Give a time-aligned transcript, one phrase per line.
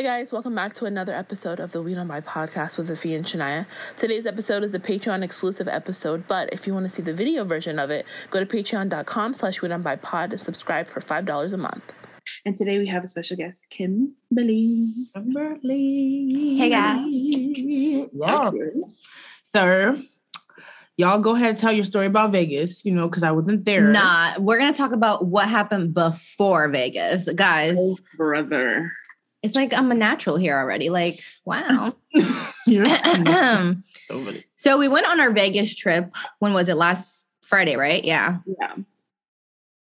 [0.00, 3.14] Hey guys, welcome back to another episode of the Weed on My podcast with Afi
[3.14, 3.66] and Shania.
[3.98, 7.44] Today's episode is a Patreon exclusive episode, but if you want to see the video
[7.44, 11.52] version of it, go to patreon.com slash weed on my pod and subscribe for $5
[11.52, 11.92] a month.
[12.46, 15.10] And today we have a special guest, Kimberly.
[15.14, 16.56] Kimberly.
[16.56, 18.08] Hey, guys.
[18.14, 18.50] Yeah.
[19.44, 20.00] So,
[20.96, 23.88] y'all go ahead and tell your story about Vegas, you know, because I wasn't there.
[23.88, 27.76] Nah, we're gonna talk about what happened before Vegas, guys.
[27.78, 28.92] Oh, brother.
[29.42, 30.90] It's like I'm a natural here already.
[30.90, 31.94] Like, wow.
[34.56, 36.14] So we went on our Vegas trip.
[36.40, 36.74] When was it?
[36.74, 38.04] Last Friday, right?
[38.04, 38.74] Yeah, Yeah.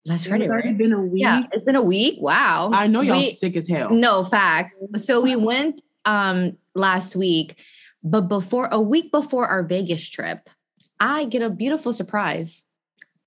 [0.05, 0.45] last Friday.
[0.45, 0.77] It's already right?
[0.77, 1.21] been a week.
[1.21, 2.15] Yeah, it's been a week.
[2.19, 2.71] Wow.
[2.73, 3.91] I know y'all We- sick as hell.
[3.91, 4.83] No facts.
[4.97, 7.55] So we went um last week,
[8.03, 10.49] but before a week before our Vegas trip,
[10.99, 12.63] I get a beautiful surprise.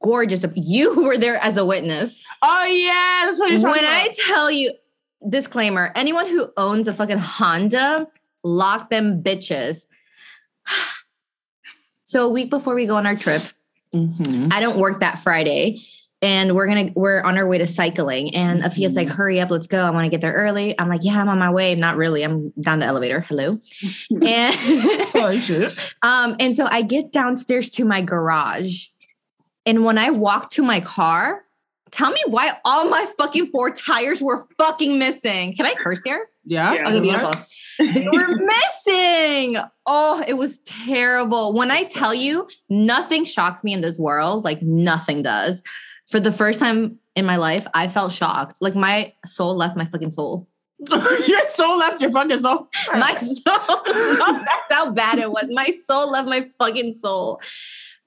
[0.03, 0.45] Gorgeous.
[0.55, 2.23] You were there as a witness.
[2.43, 3.23] Oh, yeah.
[3.27, 3.93] That's what you're talking about.
[3.93, 4.73] When I tell you,
[5.29, 8.07] disclaimer: anyone who owns a fucking Honda,
[8.43, 9.87] lock them bitches.
[12.09, 13.43] So a week before we go on our trip,
[13.93, 14.53] Mhm.
[14.53, 15.83] I don't work that Friday.
[16.23, 18.35] And we're gonna we're on our way to cycling.
[18.35, 19.85] And Afia's like, hurry up, let's go.
[19.85, 20.79] I want to get there early.
[20.79, 21.75] I'm like, yeah, I'm on my way.
[21.75, 22.23] Not really.
[22.23, 23.21] I'm down the elevator.
[23.21, 23.61] Hello.
[24.23, 24.55] and
[25.15, 28.87] Oh, um, and so I get downstairs to my garage.
[29.67, 31.43] And when I walk to my car,
[31.91, 35.55] tell me why all my fucking four tires were fucking missing.
[35.55, 36.29] Can I curse here?
[36.45, 36.75] Yeah.
[36.75, 36.89] Yeah.
[36.89, 37.33] Okay, beautiful.
[37.79, 38.29] They were
[38.87, 39.57] missing.
[39.87, 41.53] Oh, it was terrible.
[41.53, 45.63] When I tell you, nothing shocks me in this world, like nothing does.
[46.09, 48.59] For the first time in my life, I felt shocked.
[48.61, 50.49] Like my soul left my fucking soul.
[50.91, 52.69] your soul left your fucking soul.
[52.93, 53.83] My soul.
[53.85, 55.47] that's how bad it was.
[55.51, 57.41] My soul left my fucking soul.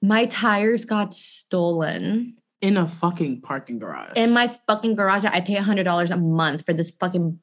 [0.02, 4.12] My tires got stolen in a fucking parking garage.
[4.16, 5.24] in my fucking garage.
[5.24, 7.38] I pay hundred dollars a month for this fucking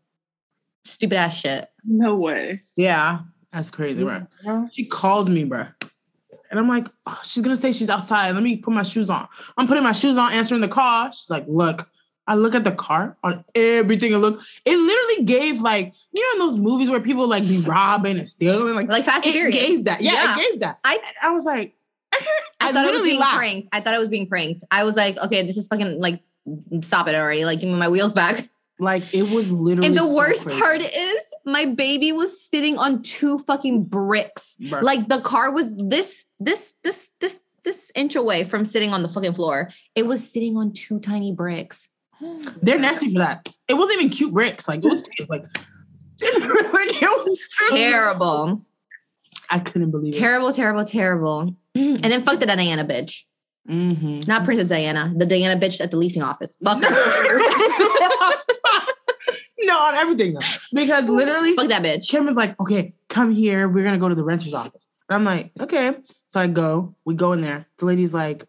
[0.86, 1.70] stupid ass shit.
[1.84, 2.64] No way.
[2.76, 3.20] yeah.
[3.54, 4.24] That's crazy, right?
[4.74, 5.74] She calls me, bruh.
[6.52, 8.32] And I'm like, oh, she's gonna say she's outside.
[8.36, 9.28] Let me put my shoes on.
[9.58, 11.10] I'm putting my shoes on, answering the call.
[11.12, 11.90] She's like, look,
[12.28, 14.12] I look at the car on everything.
[14.14, 17.60] It look, it literally gave like, you know, in those movies where people like be
[17.60, 19.56] robbing and stealing, like, Like Fast and it Furious.
[19.56, 20.02] gave that.
[20.02, 20.36] Yeah, Yeah.
[20.38, 20.80] it gave that.
[20.84, 21.74] I- And I was like,
[22.68, 23.38] I, I thought it was being laughed.
[23.38, 23.68] pranked.
[23.72, 24.64] I thought I was being pranked.
[24.72, 26.22] I was like, okay, this is fucking like,
[26.82, 27.46] stop it already.
[27.46, 28.50] Like, give me my wheels back.
[28.80, 29.88] like it was literally.
[29.88, 30.60] And the so worst crazy.
[30.60, 34.58] part is, my baby was sitting on two fucking bricks.
[34.60, 39.08] Like the car was this, this, this, this, this inch away from sitting on the
[39.10, 39.70] fucking floor.
[39.96, 41.88] It was sitting on two tiny bricks.
[42.62, 43.50] they're nasty for that.
[43.68, 44.68] It wasn't even cute bricks.
[44.68, 45.44] Like it was like,
[46.22, 47.40] like, it was
[47.70, 48.66] Terrible.
[49.50, 50.18] I couldn't believe it.
[50.18, 51.56] Terrible, terrible, terrible.
[51.76, 53.24] And then fuck the Diana bitch.
[53.70, 54.28] Mhm.
[54.28, 56.54] Not Princess Diana, the Diana bitch at the leasing office.
[56.64, 57.40] Fuck her.
[59.60, 60.40] no, on everything though.
[60.74, 62.10] Because literally, fuck that bitch.
[62.10, 63.68] Kim was like, okay, come here.
[63.68, 64.88] We're gonna go to the renter's office.
[65.10, 65.96] And I'm like, okay.
[66.28, 67.68] So I go, we go in there.
[67.78, 68.46] The lady's like,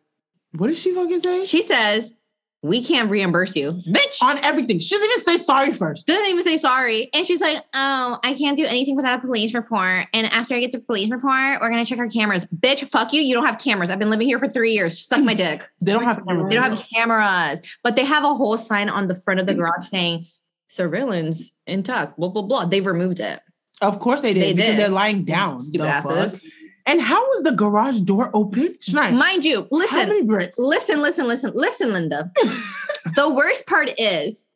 [0.56, 1.44] what does she fucking say?
[1.44, 2.14] She says,
[2.62, 3.72] we can't reimburse you.
[3.86, 4.80] Bitch on everything.
[4.80, 6.06] She doesn't even say sorry first.
[6.06, 7.08] doesn't even say sorry.
[7.14, 10.06] And she's like, oh, I can't do anything without a police report.
[10.12, 12.44] And after I get the police report, we're gonna check our cameras.
[12.46, 13.22] Bitch, fuck you.
[13.22, 13.90] You don't have cameras.
[13.90, 15.06] I've been living here for three years.
[15.06, 15.62] Suck my dick.
[15.80, 16.48] They don't have cameras.
[16.48, 19.54] They don't have cameras, but they have a whole sign on the front of the
[19.54, 20.26] garage saying
[20.68, 22.66] surveillance intact, blah, blah, blah.
[22.66, 23.40] They've removed it.
[23.80, 24.42] Of course they did.
[24.42, 24.78] They because did.
[24.78, 25.60] they're lying down.
[25.60, 26.40] Stupid the asses.
[26.40, 26.50] fuck?
[26.88, 28.74] And how was the garage door open?
[28.82, 30.58] Shania, Mind you, how listen, many bricks?
[30.58, 32.32] listen, listen, listen, listen, Linda.
[33.14, 34.48] the worst part is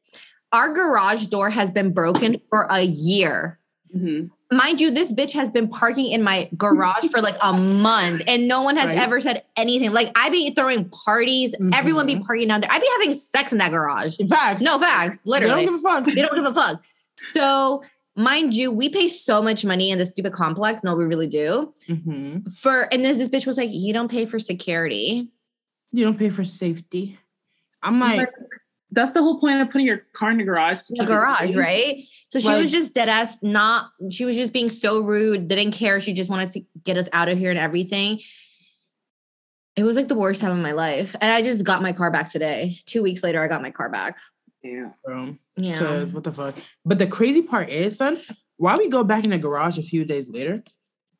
[0.50, 3.58] our garage door has been broken for a year.
[3.94, 4.30] Mhm.
[4.50, 8.48] Mind you, this bitch has been parking in my garage for like a month and
[8.48, 8.98] no one has Right.
[8.98, 9.92] ever said anything.
[9.92, 12.70] Like I be throwing parties, everyone be partying down there.
[12.72, 14.16] I be having sex in that garage.
[14.28, 14.62] Facts.
[14.62, 15.54] No facts, Literally.
[15.54, 16.04] They don't give a fuck.
[16.14, 16.82] they don't give a fuck.
[17.32, 17.82] So,
[18.16, 20.82] mind you, we pay so much money in this stupid complex.
[20.84, 21.72] No, we really do.
[21.88, 22.50] Mhm.
[22.58, 25.28] For and this this bitch was like, you don't pay for security.
[25.92, 27.18] You don't pay for safety.
[27.82, 28.28] I'm like,
[28.94, 30.80] That's the whole point of putting your car in the garage.
[30.84, 31.56] to The garage, safe.
[31.56, 32.04] right?
[32.28, 35.72] So she Like- was just dead ass not she was just being so rude, didn't
[35.72, 35.98] care.
[36.00, 38.20] She just wanted to get us out of here and everything.
[39.76, 41.16] It was like the worst time of my life.
[41.22, 42.78] And I just got my car back today.
[42.84, 44.18] Two weeks later, I got my car back.
[44.62, 44.90] Yeah.
[45.04, 45.78] bro, Yeah.
[45.78, 46.54] because what the fuck?
[46.84, 48.18] But the crazy part is, son,
[48.56, 50.62] why we go back in the garage a few days later,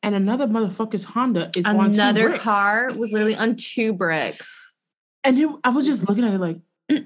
[0.01, 4.49] and another motherfucker's Honda is Another car was literally on two bricks.
[5.23, 6.57] and it, I was just looking at it like,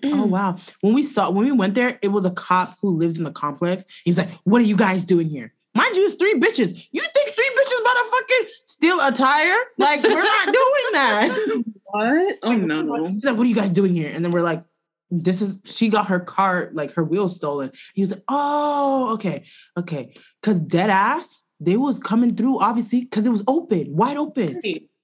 [0.05, 0.55] oh wow.
[0.81, 3.31] When we saw when we went there, it was a cop who lives in the
[3.31, 3.85] complex.
[4.03, 6.87] He was like, "What are you guys doing here?" Mind you, it's three bitches.
[6.91, 9.59] You think three bitches about to fucking steal a tire?
[9.77, 11.63] Like we're not doing that.
[11.89, 12.37] What?
[12.43, 13.05] Oh no.
[13.05, 14.11] He's like, what are you guys doing here?
[14.13, 14.61] And then we're like,
[15.09, 17.71] this is she got her car like her wheels stolen.
[17.93, 19.43] He was like, oh, okay,
[19.77, 24.61] okay, because dead ass they was coming through obviously because it was open, wide open.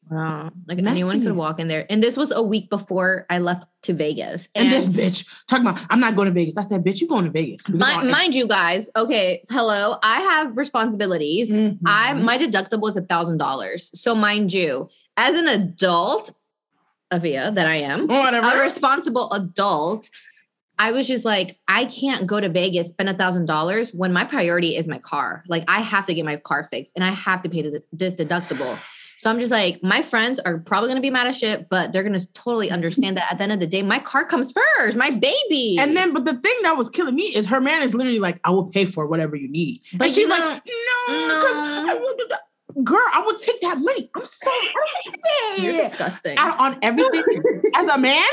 [0.09, 0.51] Wow.
[0.67, 1.85] Like anyone could walk in there.
[1.89, 4.47] And this was a week before I left to Vegas.
[4.53, 6.57] And, this bitch talking about I'm not going to Vegas.
[6.57, 7.63] I said, bitch, you going to Vegas?
[7.63, 9.97] Because mind you guys, okay, hello.
[10.03, 11.51] I have responsibilities.
[11.51, 11.79] Mhm.
[11.85, 13.89] I my deductible is a thousand dollars.
[13.99, 16.31] So mind you, as an adult,
[17.13, 18.47] Avia, that I am, whatever.
[18.47, 20.09] a responsible adult,
[20.79, 24.25] I was just like, I can't go to Vegas, spend a thousand dollars when my
[24.25, 25.43] priority is my car.
[25.47, 28.15] Like I have to get my car fixed and I have to pay the, this
[28.15, 28.77] deductible.
[29.19, 32.03] So I'm just like, my friends are probably gonna be mad as shit, but they're
[32.03, 35.11] gonna totally understand that at the end of the day, my car comes first, my
[35.11, 35.77] baby.
[35.79, 38.41] And then, but the thing that was killing me is her man is literally like,
[38.43, 39.81] I will pay for whatever you need.
[39.93, 40.59] But you she's like, no.
[41.07, 42.41] I will do that.
[42.83, 44.09] Girl, I will take that money.
[44.15, 44.51] I'm so
[45.57, 46.37] you're disgusting.
[46.37, 47.23] Out on everything
[47.75, 48.23] as a man.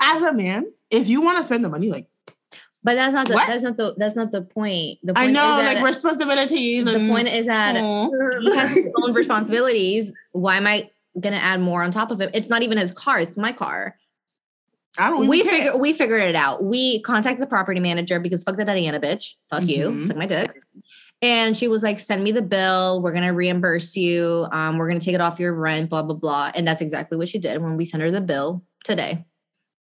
[0.00, 2.08] as a man, if you want to spend the money, like
[2.82, 3.46] But that's not the What?
[3.46, 4.98] that's not the that's not the point.
[5.02, 6.84] The point I know, is like that responsibilities.
[6.84, 8.10] the and, point is that Aw.
[8.42, 10.12] he has his own responsibilities.
[10.32, 12.30] Why am I gonna add more on top of it?
[12.34, 13.96] It's not even his car; it's my car.
[14.98, 15.26] I don't.
[15.28, 15.52] we care.
[15.52, 16.64] figure we figured it out.
[16.64, 19.34] We contacted the property manager because fuck that Diana bitch.
[19.50, 20.06] Fuck you, Mhm.
[20.06, 20.50] suck my dick.
[21.22, 23.02] And she was like, "Send me the bill.
[23.02, 24.46] We're gonna reimburse you.
[24.52, 25.90] Um, we're gonna take it off your rent.
[25.90, 28.62] Blah blah blah." And that's exactly what she did when we sent her the bill
[28.84, 29.24] today.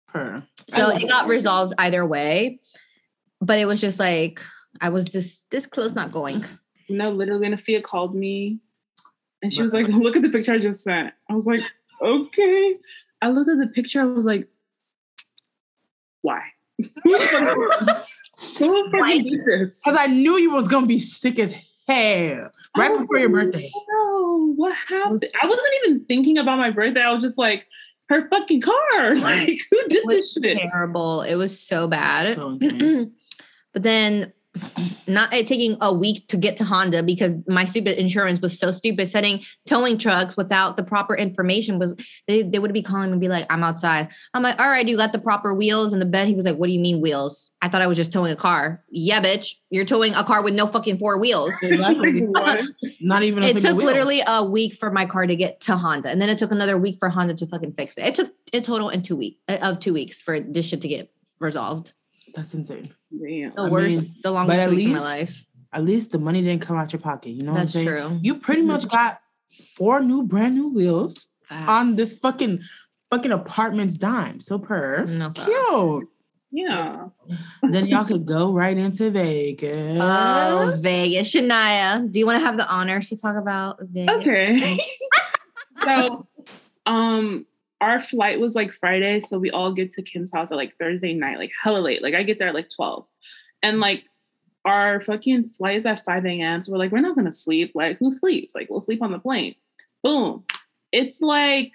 [0.09, 0.45] Her.
[0.69, 2.61] So it got resolved either way.
[3.41, 4.41] But it was just like
[4.81, 6.45] I was this this close not going.
[6.89, 8.61] No, literally, Nafia called me
[9.45, 11.13] and she was like, Look at the picture I just sent.
[11.31, 11.61] I was like,
[12.03, 12.77] Okay.
[13.21, 14.49] I looked at the picture, I was like,
[16.23, 16.43] Why?
[18.59, 19.81] Who the fuck- who the fuck did this?
[19.85, 21.55] Because I knew you was gonna be sick as
[21.87, 23.71] hell right was before your birthday.
[23.89, 25.27] No, what happened?
[25.43, 27.01] I wasn't even thinking about my birthday.
[27.03, 27.67] I was just like,
[28.09, 29.15] her fucking car.
[29.17, 30.59] Like, who did this shit?
[30.71, 31.23] Terrible.
[31.23, 32.37] It was so bad.
[32.37, 32.59] So
[33.73, 34.33] but then
[35.07, 38.71] not it taking a week to get to Honda because my stupid insurance was so
[38.71, 39.09] stupid.
[39.09, 41.95] Sending towing trucks without the proper information was
[42.29, 44.09] they, they would be calling and be like, I'm outside.
[44.33, 46.29] I'm like, all right, you got the proper wheels in the bed.
[46.29, 47.51] He was like, What do you mean wheels?
[47.61, 48.85] I thought I was just towing a car.
[48.91, 49.55] Yeah, bitch.
[49.71, 51.55] You're towing a car with no fucking four wheels.
[51.63, 52.21] Exactly.
[53.01, 53.43] Not even.
[53.43, 53.87] A it took wheel.
[53.87, 56.79] literally a week for my car to get to Honda, and then it took another
[56.79, 58.05] week for Honda to fucking fix it.
[58.05, 60.89] It took a total in two weeks uh, of two weeks for this shit to
[60.89, 61.11] get
[61.41, 61.93] resolved.
[62.35, 62.93] That's insane.
[63.21, 63.53] Damn.
[63.55, 65.47] The I worst, mean, the longest at two weeks of my life.
[65.73, 67.31] At least the money didn't come out your pocket.
[67.31, 68.09] You know That's what I'm saying?
[68.09, 68.21] true.
[68.23, 69.21] You pretty much got
[69.77, 72.61] four new brand new wheels on this fucking
[73.11, 74.41] fucking apartment's dime.
[74.41, 75.45] So per no facts.
[75.45, 76.09] cute.
[76.51, 77.09] Yeah.
[77.63, 79.99] then y'all could go right into Vegas.
[80.01, 82.09] Oh, Vegas, Shania.
[82.11, 84.17] Do you want to have the honors to talk about Vegas?
[84.19, 84.79] Okay.
[85.71, 86.29] so,
[86.87, 87.45] um,
[87.81, 91.13] our flight was like Friday, so we all get to Kim's house at like Thursday
[91.13, 92.03] night, like hella late.
[92.03, 93.07] Like I get there at like 12.
[93.63, 94.05] And like
[94.65, 96.63] our fucking flight is at 5 a.m.
[96.63, 97.73] So we're like, we're not gonna sleep.
[97.75, 98.55] Like, who sleeps?
[98.55, 99.55] Like, we'll sleep on the plane.
[100.03, 100.45] Boom.
[100.93, 101.73] It's like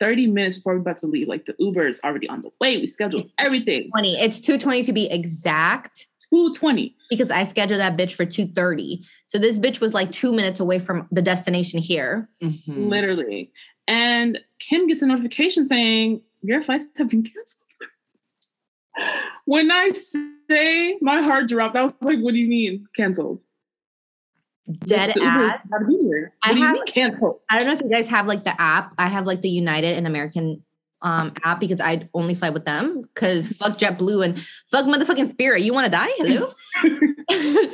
[0.00, 1.28] 30 minutes before we're about to leave.
[1.28, 2.76] Like the Uber is already on the way.
[2.76, 3.90] We scheduled everything.
[3.90, 4.20] 20.
[4.20, 6.94] It's 220 to be exact 220.
[7.08, 9.04] because I scheduled that bitch for 230.
[9.28, 12.28] So this bitch was like two minutes away from the destination here.
[12.42, 12.88] Mhm.
[12.90, 13.50] literally.
[13.88, 17.64] And Kim gets a notification saying your flights have been canceled.
[19.46, 23.40] when I say my heart dropped, I was like, "What do you mean canceled?"
[24.84, 25.68] Dead Bitch, the Uber is ass.
[25.88, 26.32] here.
[26.42, 27.40] I What do you have- mean canceled?
[27.50, 28.92] I don't know if you guys have like the app.
[28.98, 30.62] I have like the United and American
[31.00, 34.38] um app because I only fly with them because fuck JetBlue and
[34.70, 35.62] fuck motherfucking Spirit.
[35.62, 36.10] You want to die?
[36.18, 36.50] Hello.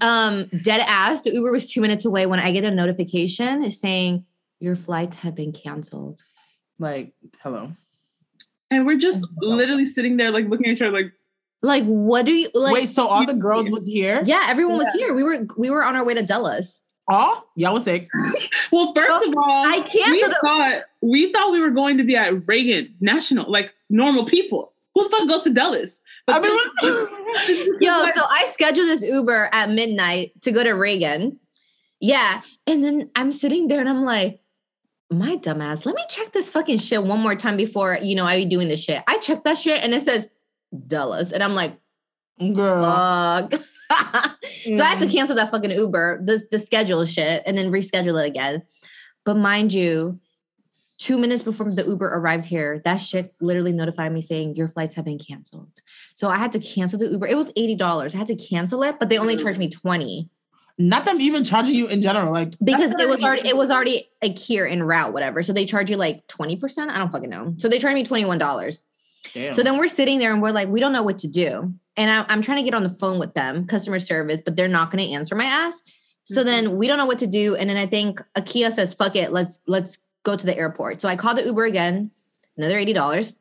[0.00, 1.22] um, dead ass.
[1.22, 4.24] The Uber was two minutes away when I get a notification saying
[4.60, 6.20] your flights have been canceled.
[6.78, 7.12] Like,
[7.42, 7.72] hello.
[8.70, 11.12] And we're just Oh literally sitting there, like looking at each other, like,
[11.62, 12.72] Like, what do you like?
[12.74, 14.22] Wait, so all the girls was here?
[14.24, 15.14] yeah, everyone was here.
[15.14, 16.84] We were we were on our way to Dulles.
[17.12, 18.08] Oh, y'all was sick.
[18.72, 22.04] well, first Well, of all, I canceled we thought we thought we were going to
[22.04, 24.72] be at Reagan National, like normal people.
[24.94, 26.00] Who the fuck goes to Dulles?
[26.28, 30.72] I But mean, then- Yo, so I scheduled this Uber at midnight to go to
[30.72, 31.38] Reagan.
[32.00, 32.42] Yeah.
[32.66, 34.40] And then I'm sitting there and I'm like,
[35.10, 38.36] my dumbass, let me check this fucking shit one more time before, you know, I
[38.38, 39.02] be doing this shit.
[39.08, 40.30] I checked that shit and it says
[40.86, 41.32] Dulles.
[41.32, 41.72] And I'm like,
[42.38, 42.82] girl.
[42.82, 43.52] fuck.
[43.90, 45.12] so I had to mm.
[45.12, 48.62] cancel that fucking Uber, the, the schedule shit, and then reschedule it again.
[49.24, 50.20] But mind you,
[50.98, 54.94] two minutes before the Uber arrived here, that shit literally notified me saying your flights
[54.94, 55.72] have been canceled.
[56.14, 57.26] So I had to cancel the Uber.
[57.26, 58.14] It was $80.
[58.14, 60.30] I had to cancel it, but they only charged me 20
[60.80, 62.32] Not them even charging you in general.
[62.32, 65.42] Like because it was already it was already like here en route, whatever.
[65.42, 66.88] So they charge you like 20%.
[66.88, 67.54] I don't fucking know.
[67.58, 68.80] So they charged me $21.
[69.34, 69.52] Damn.
[69.52, 71.74] So then we're sitting there and we're like, we don't know what to do.
[71.98, 74.68] And I, I'm trying to get on the phone with them, customer service, but they're
[74.68, 75.82] not going to answer my ass.
[76.24, 76.44] So Mhm.
[76.44, 77.56] then we don't know what to do.
[77.56, 81.02] And then I think Akia says, fuck it, let's let's go to the airport.
[81.02, 82.10] So I call the Uber again,
[82.56, 83.34] another $80.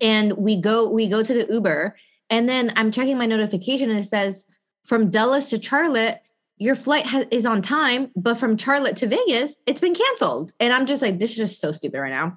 [0.00, 1.96] And we go, we go to the Uber.
[2.30, 4.46] And then I'm checking my notification and it says
[4.84, 6.20] from Dulles to Charlotte,
[6.58, 10.52] your flight has, is on time, but from Charlotte to Vegas, it's been canceled.
[10.60, 12.36] And I'm just like, this is just so stupid right now.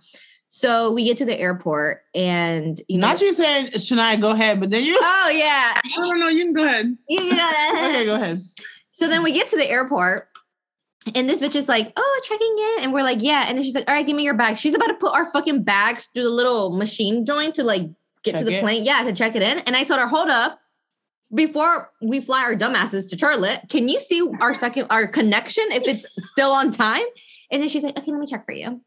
[0.50, 4.60] So we get to the airport and you know, Not you saying Shania, go ahead,
[4.60, 4.98] but then you.
[5.00, 6.98] oh yeah, No, no, you can go ahead.
[7.08, 7.72] yeah.
[7.76, 8.42] okay, go ahead.
[8.94, 10.28] So then we get to the airport,
[11.16, 13.74] and this bitch is like, "Oh, checking in," and we're like, "Yeah." And then she's
[13.76, 16.24] like, "All right, give me your bag." She's about to put our fucking bags through
[16.24, 17.84] the little machine joint to like
[18.24, 18.62] get Check to the it.
[18.62, 18.84] plane.
[18.84, 19.60] Yeah, to check it in.
[19.60, 20.60] And I told her, "Hold up."
[21.34, 25.88] Before we fly our dumbasses to Charlotte, can you see our second our connection if
[25.88, 27.04] it's still on time?
[27.52, 28.82] And then she's like, "Okay, let me check for you."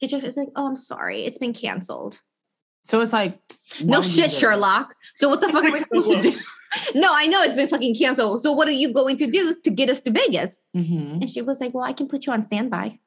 [0.00, 0.24] She checks.
[0.24, 2.20] It's like, "Oh, I'm sorry, it's been canceled."
[2.84, 3.40] So it's like
[3.82, 4.36] No why would you shit, do?
[4.36, 4.94] Sherlock.
[5.16, 6.38] So what the fuck are we supposed to do?
[6.94, 8.42] no, I know it's been fucking canceled.
[8.42, 10.62] So what are you going to do to get us to Vegas?
[10.76, 11.20] Mhm.
[11.22, 13.00] And she was like, Well, I can put you on standby.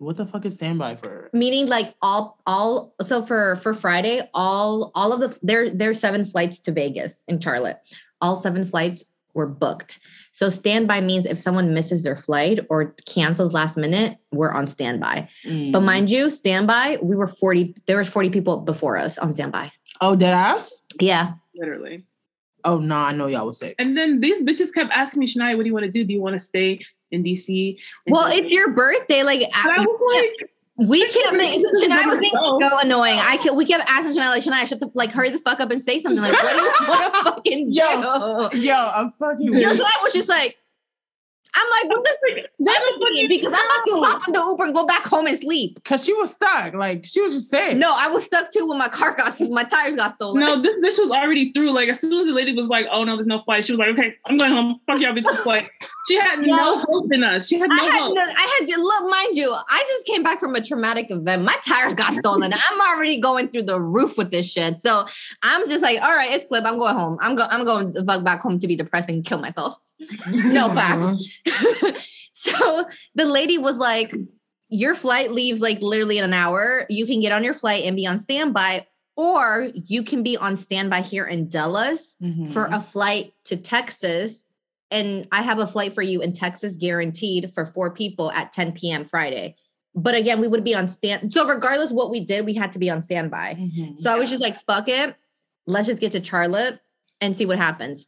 [0.00, 1.28] What the fuck is standby for?
[1.34, 6.24] Meaning like all all so for for Friday, all all of the there there's seven
[6.24, 7.78] flights to Vegas in Charlotte.
[8.22, 9.04] All seven flights
[9.34, 10.00] were booked.
[10.32, 15.28] So standby means if someone misses their flight or cancels last minute, we're on standby.
[15.44, 15.72] Mm.
[15.72, 19.70] But mind you, standby, we were 40, there was 40 people before us on standby.
[20.00, 20.84] oh, dead ass.
[20.98, 21.32] Yeah.
[21.54, 22.04] Literally.
[22.64, 23.74] Oh no, I know y'all was sick.
[23.78, 26.04] And then these bitches kept asking me, Shania, what do you want to do?
[26.04, 26.80] Do you want to stay
[27.10, 27.76] in DC?
[28.06, 29.22] Well, it's your birthday.
[29.22, 33.18] Like I was like, We can't make Shania was being so annoying.
[33.18, 35.70] I kept, we kept asking Shania like Shania, shut the like hurry the fuck up
[35.70, 36.22] and say something.
[36.22, 38.48] Like what do you want to fucking Yo.
[38.48, 38.58] do?
[38.58, 39.52] Yo, I'm fucking.
[39.52, 40.59] Your Shania was just like,
[41.54, 44.64] I'm like, what the listen to me because I'm about to hop on the Uber
[44.64, 45.82] and go back home and sleep.
[45.84, 46.74] Cause she was stuck.
[46.74, 47.78] Like she was just saying.
[47.78, 50.40] No, I was stuck too when my car got my tires got stolen.
[50.44, 51.70] no, this bitch was already through.
[51.72, 53.78] Like as soon as the lady was like, "Oh no, there's no flight," she was
[53.78, 54.80] like, "Okay, I'm going home.
[54.86, 55.70] Fuck y'all, bitch, flight."
[56.08, 56.54] She had Yo.
[56.54, 57.48] no hope in us.
[57.48, 58.14] She had no I had, hope.
[58.14, 61.42] no, I had to look, mind you, I just came back from a traumatic event.
[61.42, 62.52] My tires got stolen.
[62.52, 64.82] I'm already going through the roof with this shit.
[64.82, 65.06] So
[65.42, 66.64] I'm just like, all right, it's clip.
[66.64, 67.18] I'm going home.
[67.20, 67.50] I'm going.
[67.50, 69.78] I'm going the fuck back home to be depressed and kill myself.
[70.28, 71.28] No facts.
[72.32, 74.14] so the lady was like,
[74.68, 76.86] your flight leaves like literally in an hour.
[76.88, 80.56] You can get on your flight and be on standby, or you can be on
[80.56, 82.50] standby here in Dulles Mhm.
[82.52, 84.46] for a flight to Texas.
[84.92, 88.72] And I have a flight for you in Texas guaranteed for four people at 10
[88.72, 89.04] p.m.
[89.04, 89.56] Friday.
[89.94, 91.32] But again, we would be on stand.
[91.32, 93.56] So regardless what we did, we had to be on standby.
[93.58, 93.98] Mhm.
[93.98, 95.14] So I was just like, fuck it.
[95.66, 96.78] Let's just get to Charlotte
[97.20, 98.06] and see what happens.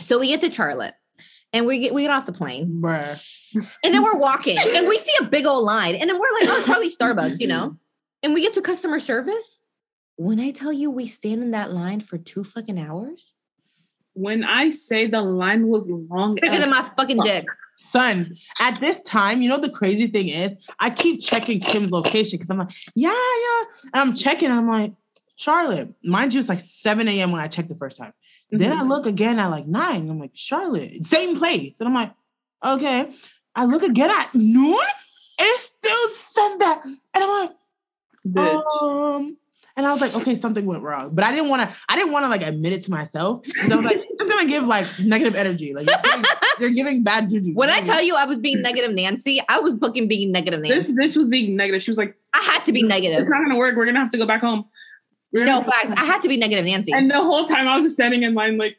[0.00, 0.94] So we get to Charlotte
[1.54, 3.18] and we get we get off the plane Bruh.
[3.82, 5.94] and then we're walking and we see a big old line.
[5.94, 7.76] And then we're like, oh, it's probably Starbucks, you know?
[8.22, 9.60] And we get to customer service.
[10.16, 13.32] When I tell you we stand in that line for two fucking hours,
[14.14, 17.46] When I say the line was long, bigger than my fucking dick.
[17.76, 22.38] Son, at this time, you know the crazy thing is, I keep checking Kim's location
[22.38, 23.64] because I'm like, yeah, yeah.
[23.92, 24.92] And I'm checking, and I'm like,
[25.36, 25.92] Charlotte.
[26.04, 27.32] Mind you, it's like 7 a.m.
[27.32, 28.12] when I checked the first time.
[28.50, 28.88] Then I Mhm.
[28.88, 30.08] look again at like nine.
[30.08, 31.80] I'm like, Charlotte, same place.
[31.80, 32.12] And I'm like,
[32.64, 33.10] okay.
[33.56, 34.78] I look again at noon,
[35.38, 36.82] it still says that.
[36.84, 37.50] And I'm like,
[38.36, 39.36] um,
[39.76, 41.10] and I was like, okay, something went wrong.
[41.14, 43.44] But I didn't want to, I didn't want to like admit it to myself.
[43.44, 45.74] 'cause I was like, I'm gonna give like negative energy.
[45.74, 46.24] Like you're giving,
[46.60, 47.52] you're giving bad juju.
[47.54, 50.88] When I tell you I was being negative Nancy, I was fucking being negative This
[50.90, 50.92] Nancy.
[50.94, 51.82] bitch was being negative.
[51.82, 53.20] She was like, I had to be negative.
[53.20, 53.76] "It's not gonna work.
[53.76, 54.64] We're gonna have to go back home."
[55.34, 55.90] We're No facts.
[55.96, 56.92] I had to be negative Nancy.
[56.92, 58.76] And the whole time I was just standing in line, like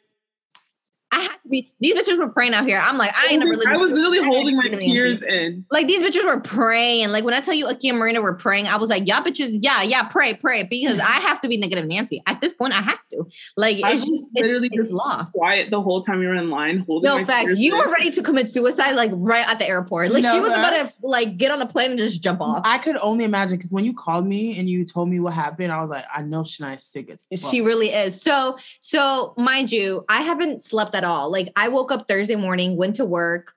[1.12, 1.72] I had to be.
[1.80, 2.82] These bitches were praying out here.
[2.84, 3.62] I'm like, I ain't never.
[3.68, 5.66] I was literally I holding my tears in.
[5.72, 7.10] Like these bitches were praying.
[7.10, 9.58] Like when I tell you Aki and Marina were praying, I was like, y'all bitches,
[9.62, 10.64] yeah, yeah, pray, pray.
[10.64, 12.22] Because I have to be negative Nancy.
[12.28, 13.25] At this point, I have to.
[13.58, 15.25] Like I it's was just literally it's just law.
[15.34, 17.48] quiet the whole time you were in line, holding No my fact.
[17.48, 17.80] tears You in.
[17.88, 20.12] were ready to commit suicide, like right at the airport.
[20.12, 22.64] Like she was about to like get on the plane and just jump off.
[22.66, 25.72] I could only imagine because when you called me and you told me what happened,
[25.72, 27.52] I was like, I know Shania's sick as fuck.
[27.52, 28.22] She really is.
[28.22, 31.30] So, so mind you, I haven't slept at all.
[31.36, 33.54] Like I woke up Thursday morning, went to work,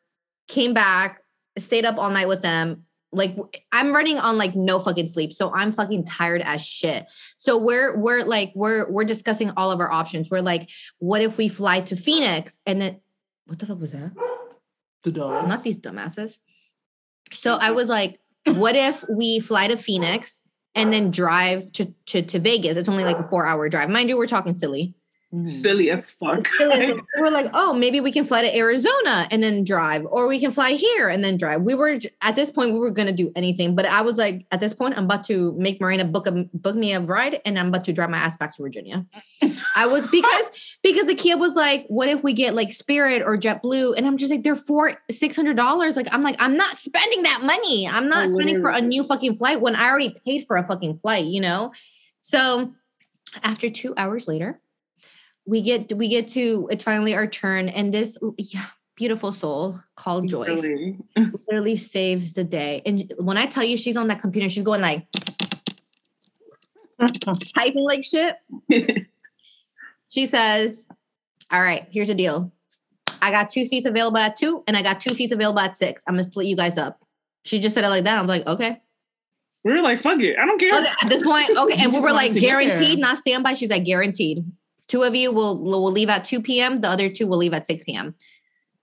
[0.49, 1.21] came back,
[1.57, 2.85] stayed up all night with them.
[3.13, 3.37] Like
[3.71, 5.33] I'm running on like no fucking sleep.
[5.33, 7.07] So I'm fucking tired as shit.
[7.39, 10.29] So we're we're like we're we're discussing all of our options.
[10.29, 10.69] We're like,
[10.99, 13.01] what if we fly to Phoenix and then
[13.47, 14.11] what the fuck was that?
[15.05, 15.49] the dog.
[15.49, 16.39] Not these dumbasses.
[17.35, 20.43] So I was like, what if we fly to Phoenix
[20.75, 22.77] and then drive to, to, to Vegas?
[22.77, 23.91] It's only like a four hour drive.
[23.91, 24.95] Mind you, we're talking silly.
[25.35, 25.45] Mm.
[25.45, 26.49] silly as fuck.
[26.59, 30.41] we were like, oh, maybe we can fly to Arizona and then drive, or we
[30.41, 31.61] can fly here and then drive.
[31.61, 34.61] We were at this point, we were gonna do anything, but I was like, at
[34.61, 37.69] this point, I'm about to make Marina book a book me a ride, and I'm
[37.69, 39.05] about to drive my ass back to Virginia.
[39.77, 43.37] I was because because the kid was like, what if we get like Spirit or
[43.37, 45.95] JetBlue, and I'm just like, they're four six hundred dollars.
[45.95, 47.87] Like, I'm like, I'm not spending that money.
[47.87, 50.65] I'm not Oh, spending for a new fucking flight when I already paid for a
[50.65, 51.73] fucking flight, you know.
[52.23, 52.73] So
[53.43, 54.59] after two hours later
[55.49, 60.29] we get we get to it's finally our turn and this yeah, beautiful soul called
[60.29, 60.99] joyce Really.
[61.17, 64.83] literally saves the day and when i tell you she's on that computer she's going
[64.83, 65.07] like
[67.55, 68.37] typing like shit
[70.09, 70.91] she says
[71.51, 72.53] all right here's the deal
[73.23, 76.05] i got two seats available at two and i got two seats available at six
[76.07, 77.01] i'm gonna split you guys up
[77.45, 78.83] she just said it like that i'm like okay
[79.65, 80.39] we were like, fuck it.
[80.39, 80.73] I don't care.
[80.73, 82.61] Okay, at this point, okay, and we were like to get there.
[82.61, 83.55] guaranteed, not standby.
[83.55, 84.45] She's like guaranteed.
[84.89, 86.81] Two of you will will leave at two p.m.
[86.81, 88.15] The other two will leave at six p.m.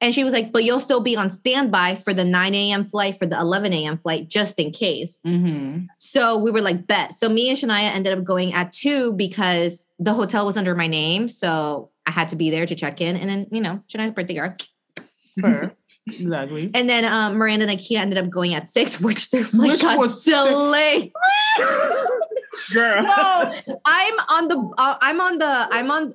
[0.01, 2.83] And she was like, but you'll still be on standby for the nine a.m.
[2.83, 3.97] flight, for the eleven a.m.
[3.97, 5.19] flight, just in case.
[5.25, 5.85] Mm-hmm.
[5.97, 7.13] So we were like, bet.
[7.13, 10.87] So me and Shania ended up going at two because the hotel was under my
[10.87, 13.15] name, so I had to be there to check in.
[13.15, 14.55] And then you know, Shania's birthday girl.
[15.41, 15.73] Fair.
[16.07, 16.71] exactly.
[16.73, 19.81] And then um, Miranda and Akia ended up going at six, which their flight Which
[19.81, 20.33] got was sick.
[20.33, 21.11] delayed.
[22.73, 23.03] Girl.
[23.03, 26.13] no, I'm on the uh, I'm on the I'm on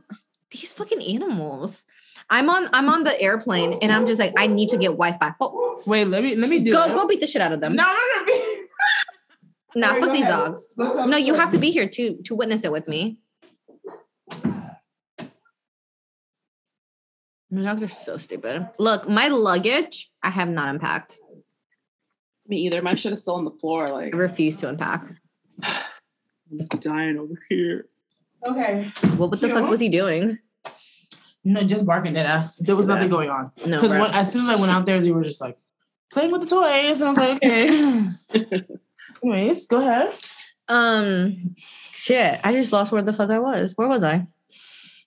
[0.51, 1.85] these fucking animals.
[2.29, 5.35] I'm on I'm on the airplane and I'm just like I need to get Wi-Fi.
[5.41, 6.95] Oh, Wait, let me let me do go it.
[6.95, 7.75] go beat the shit out of them.
[7.77, 8.65] No, I'm not gonna be.
[9.81, 10.47] nah, Wait, fuck these ahead.
[10.47, 10.69] dogs.
[11.09, 13.19] No, you have to be here to to witness it with me.
[17.53, 18.69] My dogs are so stupid.
[18.79, 21.19] Look, my luggage I have not unpacked.
[22.47, 22.81] Me either.
[22.81, 23.91] My shit is still on the floor.
[23.91, 25.05] Like, I refuse to unpack.
[26.51, 27.87] I'm dying over here.
[28.47, 28.91] Okay.
[29.17, 29.71] What, what the You fuck know?
[29.71, 30.39] was he doing?
[31.45, 32.57] No, just barking at us.
[32.57, 33.51] There was nothing going on.
[33.67, 35.57] No, Because as soon as I went out there, they were just like
[36.13, 37.37] playing with the toys, and I was like,
[38.45, 38.65] okay.
[39.23, 40.15] Anyways, go ahead.
[40.69, 42.41] um, shit.
[42.45, 43.73] I just lost where the fuck I was.
[43.77, 44.25] Where was I?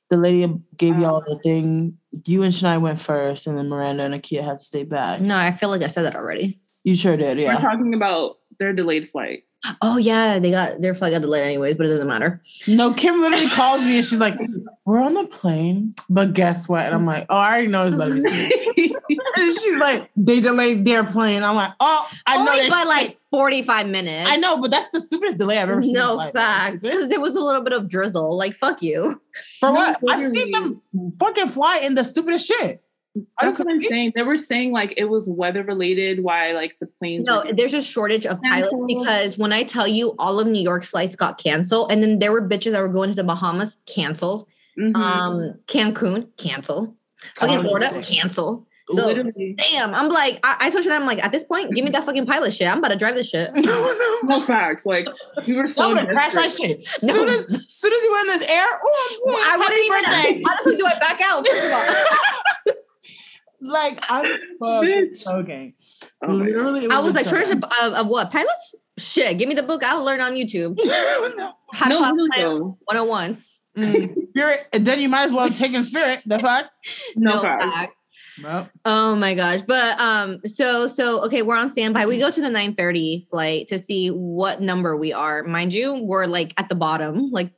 [0.10, 1.98] The lady gave y'all the thing.
[2.26, 5.22] You and Shania went first, and then Miranda and Akia had to stay back.
[5.22, 6.60] No, I feel like I said that already.
[6.84, 7.60] You sure did, Yeah, We're yeah.
[7.60, 9.44] talking about their delayed flight.
[9.82, 12.42] Oh yeah, they got their flight got delayed anyways, but it doesn't matter.
[12.68, 14.36] No, Kim literally calls me and she's like,
[14.86, 17.96] "We're on the plane, but guess what?" And I'm like, "Oh, I already know it's
[17.96, 18.96] about to be."
[19.38, 22.84] and she's like, "They delayed their plane." I'm like, "Oh, I know Only that by
[22.84, 24.30] like forty five minutes.
[24.30, 25.94] I know, but that's the stupidest delay I've ever seen.
[25.94, 28.38] No facts, because it was a little bit of drizzle.
[28.38, 29.22] Like fuck you.
[29.60, 30.00] For No, what?
[30.10, 30.82] I've seen them
[31.20, 32.84] fucking fly in the stupidest shit.
[33.16, 34.14] Are That's what I'm saying.
[34.16, 36.24] They were saying like it was weather related.
[36.24, 37.28] Why like the planes?
[37.28, 40.62] No, were- there's a shortage of pilots because when I tell you all of New
[40.62, 43.78] York's flights got canceled, and then there were bitches that were going to the Bahamas
[43.86, 44.48] canceled.
[44.80, 44.96] Mhm.
[44.96, 46.96] Um, Cancun cancel.
[47.36, 48.06] Fucking Oh, Florida shit.
[48.06, 48.66] cancel.
[48.92, 49.56] So literally.
[49.58, 52.04] damn, I'm like, I, I told you, I'm like, at this point, give me that
[52.04, 52.68] fucking pilot shit.
[52.68, 53.54] I'm about to drive this shit.
[53.56, 54.20] no, no.
[54.24, 54.86] No facts.
[54.86, 55.08] Like
[55.48, 56.84] we were so I'm gonna crash that desperate.
[56.84, 57.04] shit.
[57.04, 57.14] No.
[57.14, 60.04] Soon as, soon as you were in this air, oh, Well, I wouldn't even.
[60.04, 60.44] birthday.
[60.46, 61.22] How the fuck do I back
[62.66, 62.74] out?
[63.64, 64.26] First of all, like I'm
[64.62, 65.28] Bitch.
[65.28, 65.74] okay.
[66.22, 66.32] Oh.
[66.34, 68.76] Literally, it I was like, so shortage of, of, of what pilots?
[68.98, 69.84] Shit, give me the book.
[69.84, 70.78] I'll learn on YouTube.
[71.38, 71.54] no.
[71.74, 73.38] How to No, fly a really plane 101.
[73.76, 76.22] Mm, spirit, and then you might as well take in spirit.
[76.28, 76.70] The fuck?
[77.16, 77.64] No, No facts.
[77.76, 77.96] facts.
[78.44, 79.62] Well, Oh my gosh.
[79.62, 82.06] But um, so so okay, we're on standby.
[82.06, 85.44] We go to the 9:30 flight to see what number we are.
[85.44, 87.52] Mind you, we're like at the bottom, like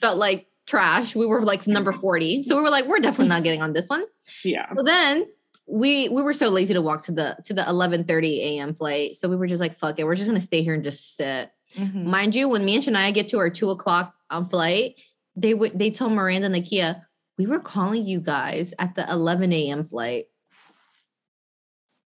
[0.00, 1.14] felt like trash.
[1.16, 2.42] We were like number 40.
[2.42, 4.04] So we were like, we're definitely not getting on this one.
[4.44, 4.72] Yeah.
[4.76, 5.26] So then
[5.66, 8.74] we we were so lazy to walk to the to the 11:30 a.m.
[8.74, 9.16] flight.
[9.16, 11.50] So we were just like, fuck it, we're just gonna stay here and just sit.
[11.76, 12.08] Mm-hmm.
[12.08, 14.94] Mind you, when me and Shania get to our two o'clock um, flight,
[15.34, 17.02] they would they told Miranda and Nakia,
[17.36, 19.84] we were calling you guys at the 11 a.m.
[19.84, 20.26] flight.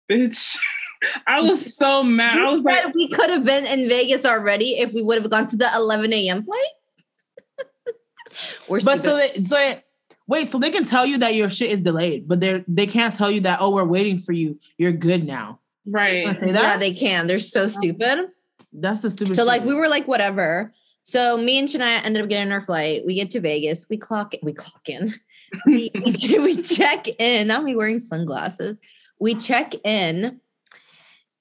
[0.09, 0.57] Bitch.
[1.27, 2.37] I was so mad.
[2.39, 5.29] I was We like, we could have been in Vegas already if we would have
[5.29, 6.41] gone to the 11 a.m.
[6.41, 6.69] flight.
[8.67, 9.43] We're but so stupid.
[9.43, 9.83] they, so they,
[10.27, 13.13] wait, so they can tell you that your shit is delayed, but they they can't
[13.13, 14.59] tell you that oh we're waiting for you.
[14.77, 15.59] You're good now.
[15.85, 16.37] right.
[16.37, 17.27] Say yeah, they can.
[17.27, 18.29] They're so stupid.
[18.73, 19.35] That's the stupid.
[19.35, 19.47] So shit.
[19.47, 20.73] like we were like whatever.
[21.03, 23.05] So me and Shania ended up getting our flight.
[23.05, 23.87] We get to Vegas.
[23.89, 25.13] We clock we clock in.
[25.65, 27.47] we, we, che- we check in.
[27.47, 28.79] Now me wearing sunglasses.
[29.19, 30.41] We check in.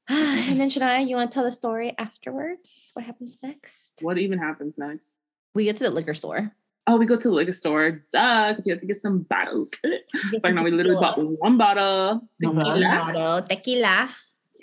[0.07, 2.91] And then Shania, you want to tell the story afterwards?
[2.93, 3.95] What happens next?
[4.03, 5.17] What even happens next?
[5.55, 6.53] We get to the liquor store.
[6.87, 8.03] Oh, we go to the liquor store.
[8.13, 9.71] Duh, because we have to get some bottles.
[9.85, 12.29] It's like, no, we literally bought one bottle.
[12.41, 12.81] One Tequila.
[12.81, 14.11] Bottle, tequila.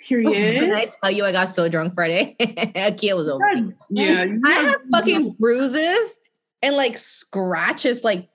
[0.08, 0.72] When Period.
[0.74, 2.34] I tell you I got so drunk Friday,
[2.96, 3.44] Kia was over.
[3.54, 3.72] me.
[3.90, 4.24] yeah.
[4.44, 6.18] I have fucking bruises
[6.62, 8.28] and like scratches like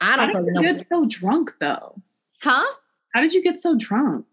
[0.00, 0.62] I don't did you know.
[0.62, 2.00] get so drunk though?
[2.42, 2.64] Huh?
[3.14, 4.26] How did you get so drunk?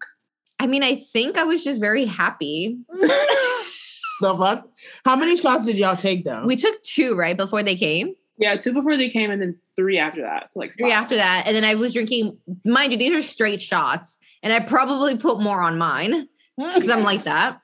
[0.58, 2.78] I mean, I think I was just very happy.
[2.88, 4.68] the fuck?
[5.04, 6.44] How many shots did y'all take though?
[6.46, 8.14] We took two right before they came.
[8.38, 10.52] Yeah, two before they came, and then three after that.
[10.52, 12.38] So like Three after that, and then I was drinking.
[12.64, 17.02] Mind you, these are straight shots, and I probably put more on mine because I'm
[17.02, 17.60] like that.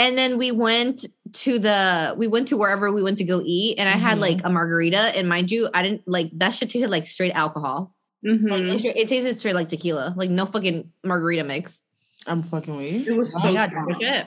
[0.00, 1.04] And then we went
[1.34, 4.22] to the we went to wherever we went to go eat, and I had Mhm.
[4.22, 4.98] like a margarita.
[4.98, 7.94] And mind you, I didn't like that shit tasted like straight alcohol.
[8.26, 8.50] Mhm.
[8.50, 11.82] Like it, it tasted straight like tequila, like no fucking margarita mix.
[12.26, 13.06] I'm fucking weak.
[13.06, 13.96] It was Oh so my God, strong.
[14.00, 14.26] shit.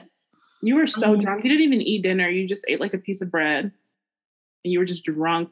[0.62, 1.44] You were so Um, drunk.
[1.44, 2.28] You didn't even eat dinner.
[2.28, 3.72] You just ate like a piece of bread,
[4.64, 5.50] and you were just drunk.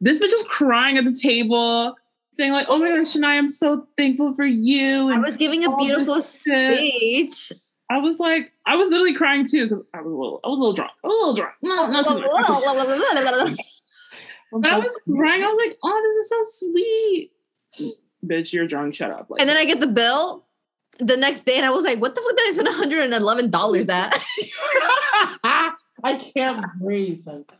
[0.00, 1.94] This bitch was crying at the table,
[2.32, 5.70] saying like, "Oh my gosh, Shania, I'm so thankful for you." I was giving a
[5.70, 6.78] all this beautiful shit.
[6.78, 7.52] speech.
[7.90, 10.56] I was like, I was literally crying too because I was a little, I was
[10.56, 10.92] a little drunk.
[11.04, 11.54] I was a little drunk.
[11.62, 13.58] No, not too much, not too much.
[14.52, 15.42] But I was crying.
[15.44, 17.32] I was like, "Oh, this is so sweet."
[18.26, 18.94] Bitch, you're drunk.
[18.94, 19.30] Shut up.
[19.30, 20.44] Like, And then I get the bill
[20.98, 23.04] the next day, and I was like, "What the fuck did I spend one hundred
[23.04, 24.12] and eleven dollars at?"
[26.02, 27.22] I can't breathe.
[27.26, 27.50] Like,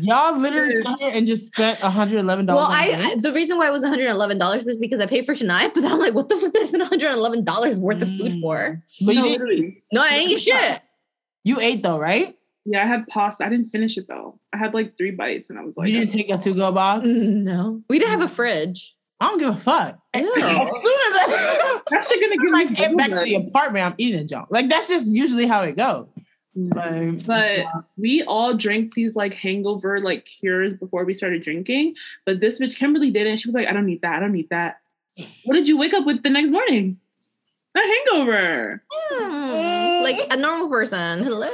[0.00, 2.46] y'all literally sat here and just spent $111.
[2.46, 5.00] Well, I I- the reason why it was one hundred and eleven dollars was because
[5.00, 7.08] I paid for Shania, but I'm like, "What the fuck did I spend one hundred
[7.10, 8.40] and eleven dollars worth of food Mm.
[8.40, 9.82] for?" But you, no, didn't, literally.
[9.92, 10.82] No, I ain't eat shit.
[11.44, 12.34] you ate though, right?
[12.64, 13.46] Yeah, I had pasta.
[13.46, 14.38] I didn't finish it though.
[14.52, 17.06] I had like three bites, and I was like, you didn't take a to-go box?
[17.08, 18.94] No, we didn't have a fridge.
[19.20, 19.98] I don't give a fuck.
[20.14, 20.32] Ew.
[20.36, 23.84] As soon as I, "That shit gonna give like me get back to the apartment,
[23.86, 24.48] I'm eating a junk.
[24.50, 26.06] Like that's just usually how it goes.
[26.54, 31.94] Like, But we all drank these like hangover like cures before we started drinking.
[32.26, 34.16] But this bitch Kimberly did not she was like, "I don't need that.
[34.16, 34.80] I don't need that."
[35.44, 36.98] What did you wake up with the next morning?
[37.76, 38.82] A hangover.
[38.90, 41.22] Hmm, like a normal person.
[41.22, 41.50] Hello.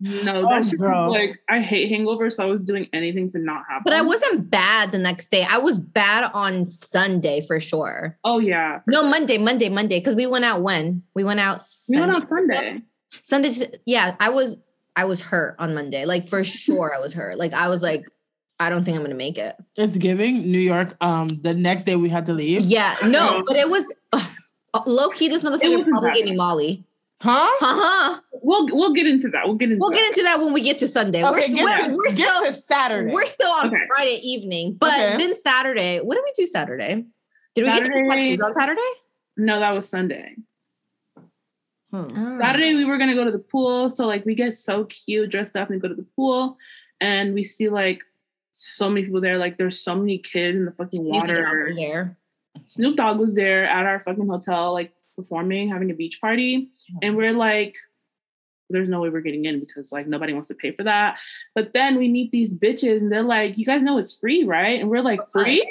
[0.00, 3.38] No, Oh, that shit was like I hate hangovers, so I was doing anything to
[3.38, 3.82] not have.
[3.84, 5.46] But I wasn't bad the next day.
[5.48, 8.18] I was bad on Sunday for sure.
[8.22, 8.80] Oh yeah.
[8.80, 9.10] for No, sure.
[9.10, 10.00] Monday, Monday, Monday.
[10.00, 11.62] Because we went out when we went out.
[11.88, 12.82] We went out Sunday.
[13.22, 13.70] Sunday.
[13.86, 14.56] Yeah, I was.
[14.96, 16.04] I was hurt on Monday.
[16.04, 17.36] Like for sure, I was hurt.
[17.38, 18.04] Like I was like,
[18.60, 19.56] I don't think I'm gonna make it.
[19.76, 20.96] it's giving New York.
[21.00, 22.62] Um, the next day we had to leave.
[22.62, 24.28] Yeah, no, but it was ugh,
[24.86, 25.28] low key.
[25.28, 26.36] This motherfucker probably gave me.
[26.36, 26.84] Molly.
[27.22, 27.30] Huh?
[27.60, 28.20] Uh huh.
[28.42, 29.46] We'll we'll get into that.
[29.46, 29.80] We'll get into.
[29.80, 29.96] We'll that.
[29.96, 31.24] get into that when we get to Sunday.
[31.24, 33.12] Okay, we're, get, we're, to, we're get still to Saturday.
[33.12, 33.76] we're still on Okay.
[33.88, 35.16] Friday evening, but Okay.
[35.16, 36.00] then Saturday.
[36.00, 37.04] What did we do Saturday?
[37.54, 38.80] Did we get to Saturday- on Saturday?
[39.38, 40.36] No, that was Sunday.
[41.94, 42.06] Hmm.
[42.16, 42.38] Oh.
[42.38, 45.54] Saturday we were gonna go to the pool, so like we get so cute, dressed
[45.56, 46.58] up, and go to the pool,
[47.00, 48.02] and we see like
[48.50, 49.38] so many people there.
[49.38, 51.72] Like there's so many kids in the fucking water.
[51.76, 52.16] there.
[52.66, 57.16] Snoop Dogg was there at our fucking hotel, like performing, having a beach party, and
[57.16, 57.76] we're like,
[58.70, 61.18] there's no way we're getting in because like nobody wants to pay for that.
[61.54, 64.80] But then we meet these bitches, and they're like, you guys know it's free, right?
[64.80, 65.62] And we're like, free?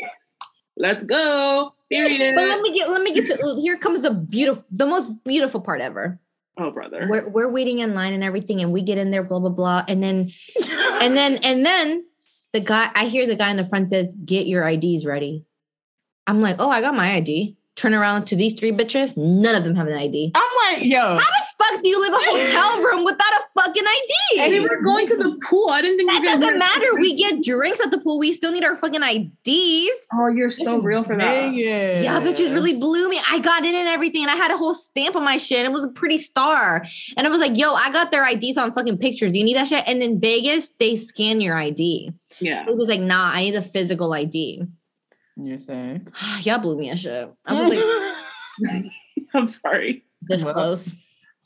[0.77, 1.72] Let's go.
[1.93, 2.35] Period.
[2.35, 5.61] But let me get let me get to here comes the beautiful the most beautiful
[5.61, 6.19] part ever.
[6.57, 7.07] oh, brother.
[7.09, 9.85] We're we're waiting in line and everything, and we get in there, blah blah blah,
[9.87, 10.31] and then
[11.01, 12.05] and then and then
[12.51, 15.45] the guy I hear the guy in the front says, "Get your IDs ready."
[16.27, 19.63] I'm like, "Oh, I got my ID." Turn around to these three bitches, none of
[19.63, 20.31] them have an ID.
[20.35, 20.99] I'm like, yo.
[20.99, 24.41] How the fuck do you live a hotel room without a fucking ID?
[24.41, 24.67] and we ID?
[24.69, 25.69] were going to the pool.
[25.69, 26.85] I didn't think That we were doesn't do matter.
[26.85, 26.99] it.
[26.99, 28.19] We get drinks at the pool.
[28.19, 29.91] We still need our fucking IDs.
[30.13, 31.49] Oh, you're so real for that.
[31.51, 32.03] Vegas.
[32.03, 33.21] Yeah, bitches really blew me.
[33.29, 35.65] I got in and everything, and I had a whole stamp on my shit.
[35.65, 36.83] It was a pretty star.
[37.17, 39.33] And I was like, yo, I got their IDs on fucking pictures.
[39.35, 39.83] You need that shit?
[39.87, 42.11] And in Vegas, they scan your ID.
[42.39, 42.65] Yeah.
[42.67, 44.63] It was like, nah, I need a physical ID.
[45.37, 46.01] You're sick.
[46.41, 47.31] Y'all blew me a shit.
[47.45, 48.85] I was like,
[49.33, 50.03] I'm sorry.
[50.21, 50.93] this Well, close.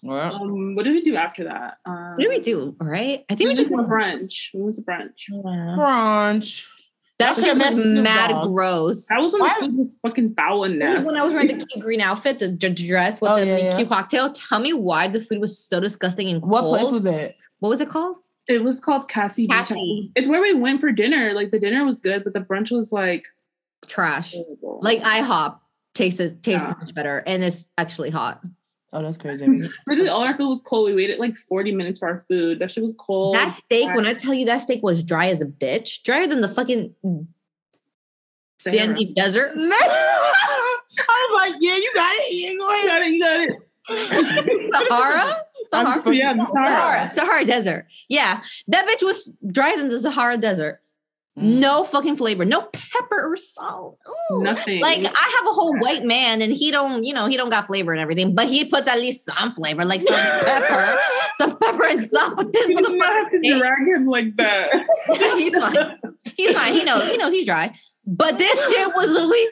[0.03, 1.77] Well, Um, what did we do after that?
[1.85, 2.75] Um, What did we do?
[2.79, 3.25] All right.
[3.29, 4.53] I think we went just to went brunch.
[4.53, 5.29] We went to brunch.
[5.77, 6.65] brunch.
[7.19, 8.47] That That's shit a was mad Dogg.
[8.53, 9.07] gross.
[9.07, 11.07] That was when Why- the food was fucking foul and was nasty.
[11.07, 13.57] when I was wearing the cute green outfit, the d- dress with Oh, the yeah,
[13.57, 13.75] yeah.
[13.75, 14.31] cute cocktail.
[14.33, 16.77] Tell me why the food was so disgusting and What cold.
[16.77, 17.35] place was it?
[17.59, 18.17] what was it called?
[18.47, 19.47] It was called Cassie.
[19.47, 19.77] Beach House.
[20.15, 21.33] It's where we went for dinner.
[21.33, 23.25] Like the dinner was good, but the brunch was like
[23.87, 24.33] Trash.
[24.33, 24.79] horrible.
[24.83, 25.57] Like IHOP
[25.95, 26.75] tastes tastes Yeah.
[26.79, 28.43] much better and it's actually hot.
[28.93, 29.45] Oh, that's crazy.
[29.87, 30.87] literally all our food was cold.
[30.87, 32.59] We waited like 40 minutes for our food.
[32.59, 33.35] That shit was cold.
[33.35, 36.39] That steak, when I tell you that steak was dry as a bitch, drier than
[36.41, 36.93] the fucking
[38.59, 38.79] Sahara.
[38.79, 39.51] sandy desert.
[39.57, 42.33] I was like, yeah, you got it.
[42.33, 42.87] Yeah, go You ahead.
[42.87, 43.13] got it.
[43.13, 43.53] You got it.
[44.89, 45.43] Sahara?
[45.69, 46.13] Sahara?
[46.15, 46.45] Yeah, Sahara.
[46.45, 47.11] Sahara.
[47.11, 47.85] Sahara Desert.
[48.09, 48.41] Yeah.
[48.69, 50.79] That bitch was drier than the Sahara Desert.
[51.37, 51.59] Mm.
[51.59, 52.45] No fucking flavor.
[52.45, 53.99] No pepper or salt.
[54.31, 54.41] Ooh.
[54.41, 54.81] Nothing.
[54.81, 57.67] Like I have a whole white man and he don't, you know, he don't got
[57.67, 60.99] flavor and everything, but he puts at least some flavor, like some pepper,
[61.37, 62.37] some pepper and salt.
[62.37, 64.85] But this you not have to drag him like that.
[65.37, 65.99] he's fine.
[66.35, 66.73] He's fine.
[66.73, 67.09] He knows.
[67.09, 67.73] He knows he's dry.
[68.07, 69.47] But this shit was literally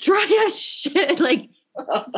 [0.00, 1.20] dry as shit.
[1.20, 1.50] Like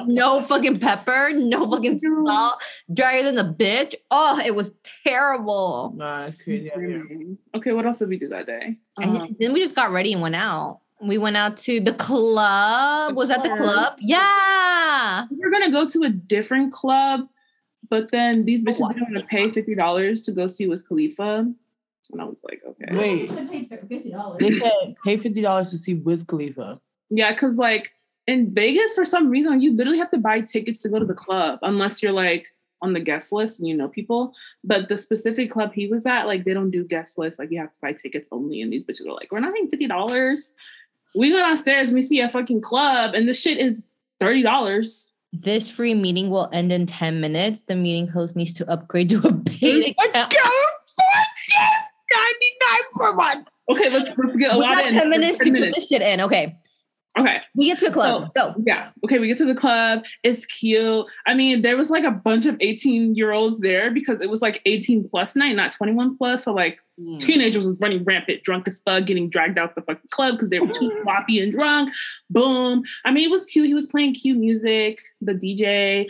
[0.07, 2.61] no fucking pepper, no fucking salt,
[2.93, 3.95] drier than the bitch.
[4.11, 5.93] Oh, it was terrible.
[5.97, 6.73] Nah, it's crazy.
[6.73, 7.07] out here.
[7.55, 8.77] Okay, what else did we do that day?
[9.01, 10.81] And Um, then we just got ready and went out.
[11.01, 13.11] We went out to the club.
[13.11, 13.59] The was that the club.
[13.59, 13.99] club?
[14.01, 15.27] Yeah.
[15.31, 17.29] we were gonna go to a different club,
[17.89, 20.83] but then these bitches Oh, didn't want to pay fifty dollars to go see Wiz
[20.83, 21.47] Khalifa,
[22.13, 23.29] and I was like, okay, Wait,
[24.41, 26.81] they said pay fifty dollars to see Wiz Khalifa.
[27.11, 27.93] yeah, because like
[28.29, 31.15] in Vegas, for some reason, you literally have to buy tickets to go to the
[31.15, 32.47] club unless you're like
[32.83, 34.33] on the guest list and you know people.
[34.63, 37.39] But the specific club he was at, like they don't do guest lists.
[37.41, 39.69] Like you have to buy tickets only, and these bitches are like, we're not paying
[39.69, 40.55] fifty dollars.
[41.17, 43.83] We go downstairs, we see a fucking club, and the shit is
[44.21, 45.11] thirty dollars.
[45.33, 47.61] This free meeting will end in 10 minutes.
[47.63, 50.35] The meeting host needs to upgrade to a paid account.
[52.13, 53.49] ninety nine per month.
[53.69, 54.95] Okay, let's let's get a We lot got in.
[54.95, 55.75] 10 minutes 10 to minutes.
[55.77, 56.21] put this shit in.
[56.23, 56.57] Okay.
[57.19, 57.41] Okay.
[57.55, 58.33] We get to a club.
[58.35, 58.55] Go.
[58.65, 58.91] Yeah.
[59.05, 59.19] Okay.
[59.19, 60.05] We get to the club.
[60.23, 61.07] It's cute.
[61.27, 64.41] I mean, there was like a bunch of 18 year olds there because it was
[64.43, 66.45] like 18 plus night, not 21 plus.
[66.45, 67.21] So like Mm.
[67.21, 70.59] teenagers was running rampant, drunk as fuck, getting dragged out the fucking club because they
[70.59, 71.93] were too sloppy and drunk.
[72.29, 72.83] Boom.
[73.05, 73.69] I mean, it was cute.
[73.69, 74.99] He was playing cute music.
[75.21, 76.09] The DJ,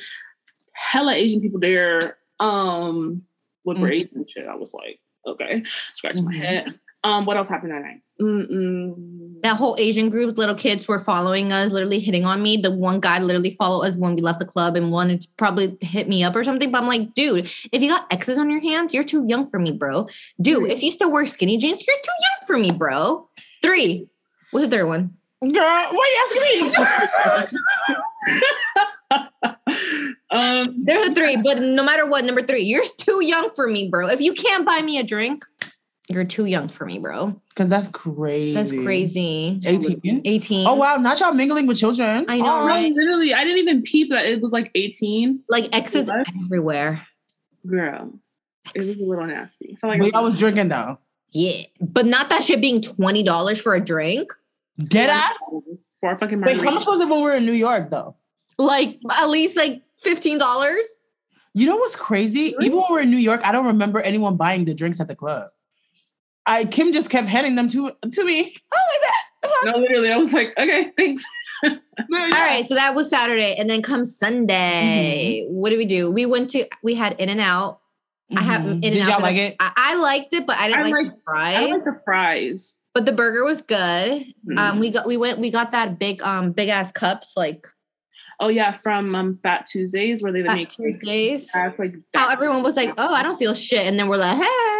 [0.73, 2.17] hella Asian people there.
[2.41, 3.23] Um,
[3.65, 3.93] what were Mhm.
[3.93, 4.47] Asian and shit?
[4.47, 5.63] I was like, okay,
[5.95, 6.39] scratching my Mhm.
[6.39, 6.81] head.
[7.05, 8.01] Um, what else happened that night?
[8.21, 9.28] Mm-mm.
[9.43, 12.57] That whole Asian group, little kids were following us, literally hitting on me.
[12.57, 15.77] The one guy literally followed us when we left the club and wanted to probably
[15.81, 16.71] hit me up or something.
[16.71, 19.59] But I'm like, dude, if you got X's on your hands, you're too young for
[19.59, 20.09] me, bro.
[20.41, 23.29] Dude, if you still wear skinny jeans, you're too young for me, bro.
[23.63, 24.09] Three.
[24.51, 25.15] What's the third one?
[25.41, 27.59] Girl, why you asking me?
[30.31, 33.89] um, There's a three, but no matter what, number three, you're too young for me,
[33.89, 34.09] bro.
[34.09, 35.45] If you can't buy me a drink,
[36.09, 37.39] you're too young for me, bro.
[37.51, 38.55] Because that's crazy.
[38.55, 39.59] That's crazy.
[39.67, 40.23] 18.
[40.25, 40.67] 18.
[40.67, 42.25] Oh wow, not y'all mingling with children.
[42.29, 42.93] I know, Oh, right?
[42.93, 45.41] literally, I didn't even peep that it was like 18.
[45.49, 46.27] Like exes What?
[46.47, 47.07] everywhere.
[47.67, 48.13] Girl,
[48.75, 49.75] it was a little nasty.
[49.75, 50.99] I felt like But I y'all was, was drinking though.
[51.33, 51.63] Yeah.
[51.81, 54.33] But not that shit being $20 for a drink.
[54.79, 55.37] Dead ass.
[56.01, 58.15] for a fucking Wait, how much was it when we were in New York though?
[58.57, 60.81] Like at least like $15.
[61.55, 62.55] You know what's crazy?
[62.61, 65.17] Even when we're in New York, I don't remember anyone buying the drinks at the
[65.17, 65.49] club.
[66.49, 68.55] I Kim just kept handing them to to me.
[68.75, 69.73] Oh my god!
[69.73, 71.25] No, literally, I was like, okay, thanks.
[71.63, 71.79] bad.
[72.13, 75.47] All right, so that was Saturday, and then come Sunday.
[75.49, 76.11] What did we do?
[76.11, 77.81] We went to we had In and Out.
[78.37, 78.63] I have.
[78.63, 79.09] In and Did Out.
[79.09, 79.57] y'all like it?
[79.61, 81.57] I, I liked it, but I didn't I like liked- the fries.
[81.57, 82.77] I like the fries.
[82.95, 84.25] but the burger was good.
[84.49, 84.59] Mm.
[84.59, 87.67] Um, we got we went we got that big um big ass cups like
[88.41, 91.49] oh yeah, from um, Fat Tuesdays where they Fat make Tuesdays.
[91.53, 94.37] That's like How everyone was like, "Oh, I don't feel shit," and then we're like,
[94.37, 94.78] "Hey."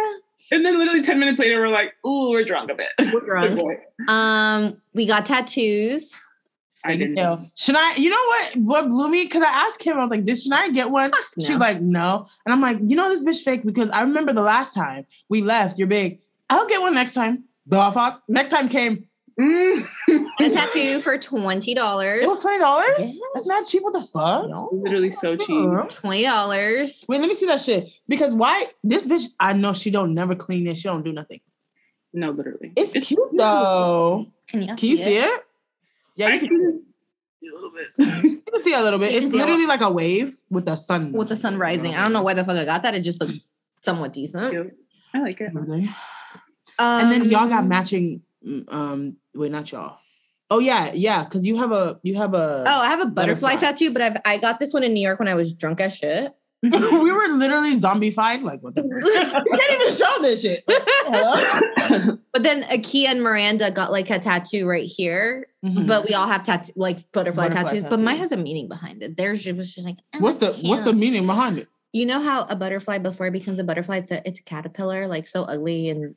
[0.51, 2.89] And then literally ten minutes later, we're like, ooh, we're drunk a bit.
[3.13, 3.61] We're drunk.
[4.07, 6.13] Um, we got tattoos.
[6.85, 7.17] I didn't.
[7.17, 8.55] Yo, Shania, you know what?
[8.55, 9.25] What blew me?
[9.25, 11.45] Because I asked him, I was like, "Did Shania get one?" no.
[11.45, 14.41] She's like, "No," and I'm like, "You know this bitch fake?" Because I remember the
[14.41, 15.77] last time we left.
[15.77, 16.21] You're big.
[16.49, 17.43] I'll get one next time.
[17.65, 18.23] The fuck?
[18.29, 19.08] Next time came.
[19.39, 19.87] Mm.
[20.41, 22.23] a tattoo for twenty dollars.
[22.23, 22.95] It was twenty dollars.
[22.99, 23.17] Yes.
[23.33, 23.83] That's not cheap.
[23.83, 24.49] What the fuck?
[24.49, 24.69] No.
[24.73, 25.89] literally so cheap.
[25.89, 27.05] Twenty dollars.
[27.07, 27.89] Wait, let me see that shit.
[28.07, 28.67] Because why?
[28.83, 30.77] This bitch, I know she don't never clean it.
[30.77, 31.39] She don't do nothing.
[32.11, 32.73] No, literally.
[32.75, 34.27] It's, cute though.
[34.47, 35.41] Can you, Can you see it?
[36.15, 36.83] Yeah, I you can, can
[37.39, 37.87] see a little bit.
[38.23, 39.11] you can see a little bit.
[39.11, 41.13] You It's literally like a wave with the sun.
[41.13, 41.95] With the sun rising.
[41.95, 42.93] I don't know why the fuck I got that.
[42.95, 43.39] It just looked
[43.81, 44.51] somewhat decent.
[44.51, 44.75] Cute.
[45.13, 45.53] I like it.
[45.53, 45.89] And
[46.77, 48.21] Um, then y'all got matching.
[48.45, 49.97] mm, Um, wait, not y'all.
[50.51, 51.23] Oh yeah, yeah.
[51.23, 52.63] Because you have a you have a.
[52.67, 53.69] Oh, I have a butterfly, Butterfly.
[53.71, 55.95] tattoo, but I've I got this one in New York when I was drunk as
[55.95, 56.33] shit.
[56.61, 56.69] we
[57.11, 58.41] were literally zombified.
[58.43, 58.75] Like what?
[58.75, 58.81] The-
[59.51, 60.63] we can't even show this shit.
[62.31, 65.47] But then Akia and Miranda got like a tattoo right here.
[65.65, 65.87] Mhm.
[65.87, 67.83] But we all have tattoo like butterfly, Butterfly tattoos.
[67.89, 69.17] But mine has a meaning behind it.
[69.17, 71.67] Theirs was just like oh, what's the what's the meaning behind it?
[71.91, 75.07] you know how a butterfly before it becomes a butterfly, it's a it's a caterpillar,
[75.07, 76.15] like so ugly and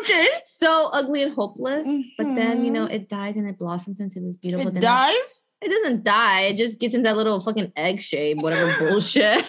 [0.00, 0.26] okay.
[0.46, 1.86] so ugly and hopeless.
[2.18, 2.92] But then you know Mhm.
[2.94, 4.66] it dies and it blossoms into this beautiful.
[4.70, 4.78] Thing.
[4.78, 5.46] It dies.
[5.60, 6.42] It doesn't die.
[6.42, 9.44] It just gets into that little fucking egg shape, whatever bullshit.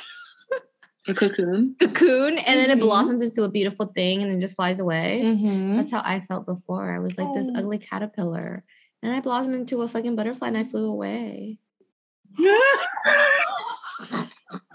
[1.08, 1.75] A cocoon.
[1.79, 2.82] cocoon and then it Mhm.
[2.82, 5.19] blossoms into a beautiful thing and then just flies away.
[5.23, 5.75] Mhm.
[5.75, 6.93] That's how I felt before.
[6.95, 7.60] I was like this Oh.
[7.60, 8.63] ugly caterpillar.
[9.01, 11.58] And I blossomed into a fucking butterfly and I flew away.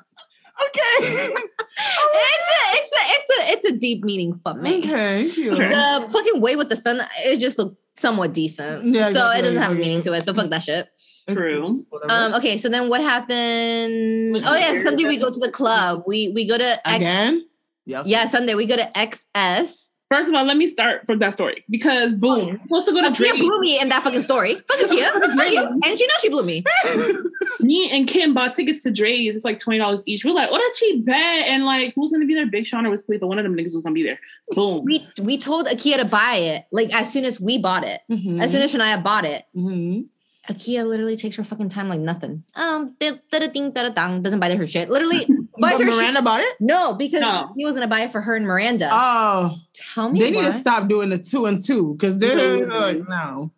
[0.60, 0.98] Okay.
[1.04, 4.78] it's, a, it's a it's a it's a deep meaning for me.
[4.78, 5.30] Okay.
[5.30, 5.54] cute.
[5.54, 5.68] Okay.
[5.68, 8.86] The fucking way with the sun, it just looked somewhat decent.
[8.86, 9.82] Yeah, so it doesn't have a Okay.
[9.82, 10.22] meaning to it.
[10.24, 10.88] So fuck that shit.
[11.28, 11.80] True.
[12.08, 14.32] Um, okay, so then what happened?
[14.32, 14.82] Look Oh yeah.
[14.82, 16.04] Sunday we go to the club.
[16.06, 17.46] We we go to X, Again?
[17.86, 18.02] Yeah.
[18.04, 21.64] yeah, Sunday we go to XS First of all, let me start from that story
[21.68, 24.54] because boom, I'm supposed to go to Kia blew me in that fucking story.
[24.54, 25.10] Fuck Kia.
[25.14, 26.64] And she knows she blew me.
[27.60, 29.34] Me and Kim bought tickets to Drai's.
[29.36, 30.24] It's like twenty dollars each.
[30.24, 31.14] We're like, what a cheap bet!
[31.48, 32.46] And like, who's gonna be there?
[32.46, 33.26] Big Sean or Wiz Khalifa?
[33.26, 34.18] One of them niggas was gonna be there.
[34.50, 34.84] Boom.
[34.84, 38.00] We we told Akia to buy it like as soon as we bought it.
[38.10, 38.40] Mhm.
[38.42, 40.06] As soon as Shania bought it, Mhm.
[40.48, 42.44] Akia literally takes her fucking time like nothing.
[42.54, 44.88] Um, da- da- da- ding, da- da- dang, doesn't buy her shit.
[44.88, 45.96] Literally buys But her shit.
[46.00, 46.56] Miranda bought it.
[46.60, 47.50] No, because No.
[47.56, 48.88] he was gonna buy it for her and Miranda.
[48.92, 53.08] Oh, Tell me they need to stop doing the two and two because they're like
[53.08, 53.50] no.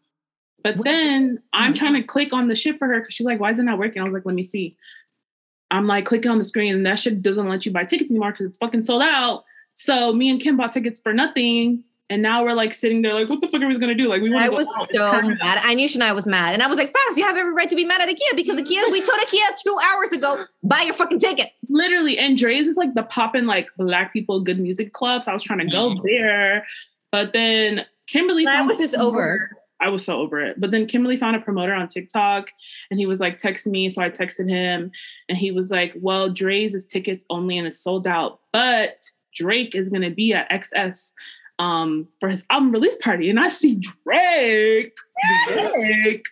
[0.63, 1.77] But What- then I'm Mhm.
[1.77, 3.79] trying to click on the shit for her because she's like, why is it not
[3.79, 4.01] working?
[4.03, 4.77] I was like, let me see.
[5.71, 8.33] I'm like clicking on the screen and that shit doesn't let you buy tickets anymore
[8.33, 9.45] because it's fucking sold out.
[9.75, 11.85] So me and Kim bought tickets for nothing.
[12.11, 14.09] And now we're like sitting there like, what the fuck are we gonna do?
[14.09, 14.89] Like we want I to go was out.
[14.89, 15.61] so mad.
[15.63, 16.55] I knew Shania was mad.
[16.55, 18.61] And I was like, Fox, you have every right to be mad at Akia because
[18.61, 21.65] Akia, we told Akia two hours ago, buy your fucking tickets.
[21.71, 25.29] literally and Drai's is like the poppin' like black people good music clubs.
[25.29, 26.05] I was trying to go mm-hmm.
[26.05, 26.67] there.
[27.13, 29.57] But then Kimberly I was just over.
[29.81, 30.61] I was so over it.
[30.61, 32.49] But then Kimberly found a promoter on TikTok
[32.91, 33.89] and he was like, text me.
[33.89, 34.91] So I texted him
[35.29, 38.41] and he was like, Well, Drai's is tickets only and it's sold out.
[38.53, 38.97] But
[39.33, 41.13] Drake is gonna be at XS
[41.61, 43.31] um for his album release party.
[43.31, 44.97] And I see Drake.
[45.49, 46.27] Drake.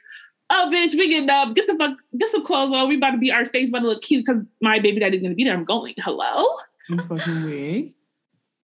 [0.50, 1.54] Oh, bitch, we getting up.
[1.54, 2.88] Get the fuck, get some clothes on.
[2.88, 5.34] We about to be our face about to look cute because my baby daddy's gonna
[5.34, 5.54] be there.
[5.54, 5.94] I'm going.
[5.98, 6.46] Hello?
[6.90, 7.94] I'm fucking weak.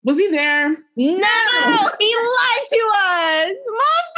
[0.03, 0.69] Was he there?
[0.69, 3.55] No, he lied to us.
[3.79, 4.12] Motherfucker.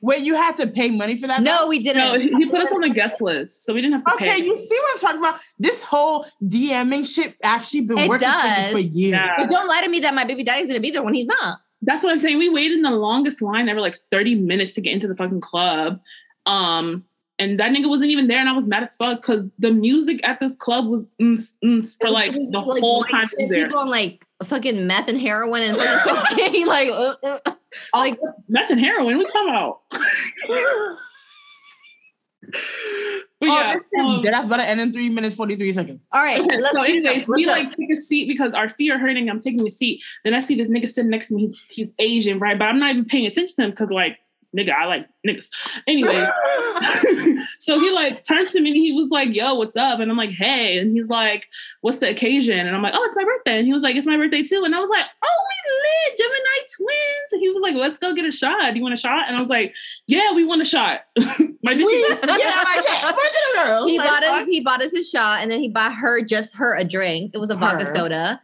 [0.00, 1.42] Wait, you had to pay money for that?
[1.42, 1.68] No, though?
[1.68, 1.98] we didn't.
[1.98, 4.38] No, he, he put us on the guest list, so we didn't have to Okay,
[4.38, 4.44] pay.
[4.44, 5.40] you see what I'm talking about?
[5.58, 8.72] This whole DMing shit actually been It working for does.
[8.72, 9.12] for years.
[9.12, 9.34] Yeah.
[9.36, 11.58] But don't lie to me that my baby daddy's gonna be there when he's not.
[11.82, 12.38] That's what I'm saying.
[12.38, 15.40] We waited in the longest line ever, like 30 minutes to get into the fucking
[15.40, 16.00] club.
[16.46, 17.04] Um,
[17.40, 20.20] and that nigga wasn't even there, and I was mad as fuck because the music
[20.24, 23.66] at this club was mm, mm, for like the whole white time he shit, there.
[23.66, 27.38] People on like fucking meth and heroin and fucking cocaine, like, uh, uh,
[27.94, 29.16] like Meth and heroin.
[29.16, 29.80] What you talking about?
[33.40, 33.76] but yeah.
[33.98, 36.08] um, That's about to end in three minutes, 43 seconds.
[36.12, 36.40] all right.
[36.40, 39.28] Okay, let's so anyways, we let's like take a seat because our feet are hurting.
[39.28, 40.02] I'm taking a seat.
[40.24, 41.42] Then I see this nigga sitting next to me.
[41.42, 42.58] He's he's Asian, right?
[42.58, 44.18] But I'm not even paying attention to him because like
[44.56, 45.48] nigga, I like niggas.
[45.86, 46.28] Anyways,
[47.58, 50.16] so he like turns to me and he was like, "Yo, what's up?" And I'm
[50.16, 51.46] like, "Hey," and he's like,
[51.80, 54.06] "What's the occasion?" And I'm like, "Oh, it's my birthday." And he was like, "It's
[54.06, 57.60] my birthday too." And I was like, "Oh, we lit, Gemini twins." And he was
[57.62, 58.72] like, "Let's go get a shot.
[58.72, 59.74] Do you want a shot?" And I was like,
[60.06, 61.00] "Yeah, we want a shot."
[61.62, 63.86] my We, bitch yeah, like, hey, birthday girl.
[63.86, 64.46] He Like, bought us.
[64.48, 67.32] He bought us a shot, and then he bought her just her a drink.
[67.34, 67.94] It was a vodka Her.
[67.94, 68.40] soda.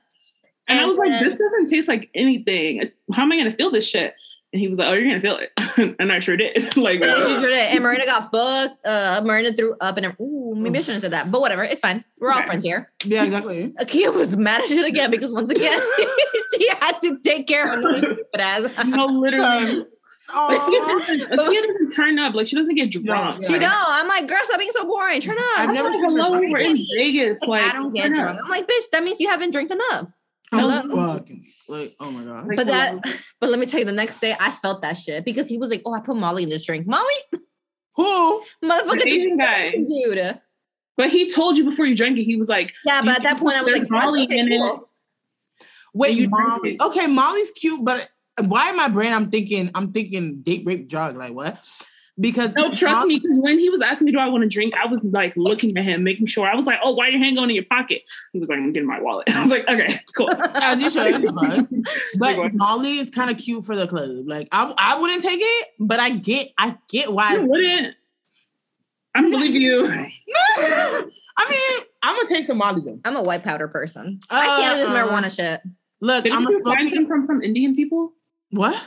[0.67, 2.79] And I was like, this doesn't taste like anything.
[2.79, 4.15] It's how am I gonna feel this shit?
[4.53, 5.53] And he was like, Oh, you're gonna feel it.
[5.99, 6.77] and I sure did.
[6.77, 7.73] like uh, she sure did.
[7.75, 8.85] and Marina got fucked.
[8.87, 11.65] Uh, Marina threw up, and ooh, maybe I shouldn't have said that, but whatever.
[11.65, 12.05] It's fine.
[12.19, 12.47] We're all Okay.
[12.47, 12.91] friends here.
[13.05, 13.73] Yeah, exactly.
[13.81, 15.81] Akia was mad as shit again because once again
[16.57, 18.85] she had to take care of her stupid ass.
[18.87, 19.85] no, literally.
[20.31, 20.51] Aw.
[20.51, 22.35] Akia doesn't turn up.
[22.35, 23.43] Like she doesn't get drunk.
[23.43, 23.49] Yeah.
[23.49, 23.69] She know.
[23.71, 25.21] I'm like, girl, stop being so boring.
[25.21, 25.45] Turn up.
[25.59, 27.41] I've I'm never like, seen her hello, we're in Vegas.
[27.43, 28.23] Like, Like I don't get turn up.
[28.23, 28.39] drunk.
[28.45, 30.13] I'm like, bitch, that means you haven't drank enough.
[30.53, 31.15] I'm Hello?
[31.15, 32.47] fucking like, oh my god.
[32.47, 32.99] Like, But that,
[33.41, 35.71] but let me tell you, the next day I felt that shit because he was
[35.71, 37.15] like, "Oh, I put Molly in this drink." Molly,
[37.97, 38.43] Who?
[38.61, 39.71] the motherfucker, Asian guy.
[39.73, 40.41] dude.
[40.97, 43.39] But he told you before you drank it, he was like, Yeah, but at that
[43.39, 44.89] point I was like, Molly okay, in it." cool."
[45.95, 46.77] Wait, you Molly.
[46.81, 48.09] Okay, Molly's cute, but
[48.41, 51.17] why in my brain I'm thinking I'm thinking date rape drug?
[51.17, 51.59] Like what?
[52.21, 54.49] Because No, trust Mo- me, because when he was asking me, do I want to
[54.49, 54.73] drink?
[54.77, 56.47] I was like looking at him, making sure.
[56.47, 58.03] I was like, oh, why your hand going in your pocket?
[58.33, 59.29] He was like, I'm getting my wallet.
[59.35, 60.31] I was like, okay, cool.
[60.55, 61.25] As you should.
[62.19, 62.55] But, but.
[62.55, 64.11] Molly is kind of cute for the club.
[64.29, 67.97] Like I, I wouldn't take it, but I get, I get why I wouldn't.
[69.17, 69.87] I don't believe you.
[69.87, 73.01] I mean, I'm gonna take some Molly though.
[73.05, 74.21] I'm a white powder person.
[74.31, 75.09] I can't do this Uh-uh.
[75.09, 75.61] marijuana shit.
[76.01, 77.07] Look, Didn't I'm a you find smoky.
[77.07, 78.13] from some Indian people
[78.51, 78.81] What?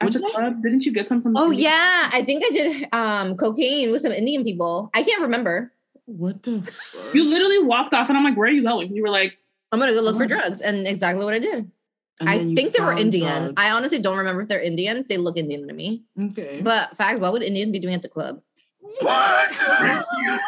[0.00, 0.62] At the club?
[0.62, 1.36] Didn't you get some from?
[1.36, 4.90] Oh Indian- yeah, I think I did um cocaine with some Indian people.
[4.94, 5.72] I can't remember.
[6.06, 6.62] What the?
[6.62, 7.14] Fuck?
[7.14, 9.34] You literally walked off, and I'm like, "Where are you going?" You were like,
[9.72, 11.70] I'm gonna go look for drugs, and exactly what I did.
[12.18, 13.42] And I think they were Indian.
[13.44, 13.54] drugs.
[13.56, 15.08] I honestly don't remember if they're Indians.
[15.08, 16.02] They look Indian to me.
[16.20, 16.60] okay.
[16.62, 18.40] But fact, what would Indians be doing at the club?
[18.80, 19.54] what?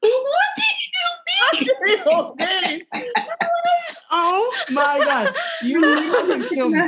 [0.00, 0.75] "What did
[1.54, 1.74] you
[2.06, 2.82] okay.
[4.10, 5.34] oh my god!
[5.62, 6.82] You literally killed me.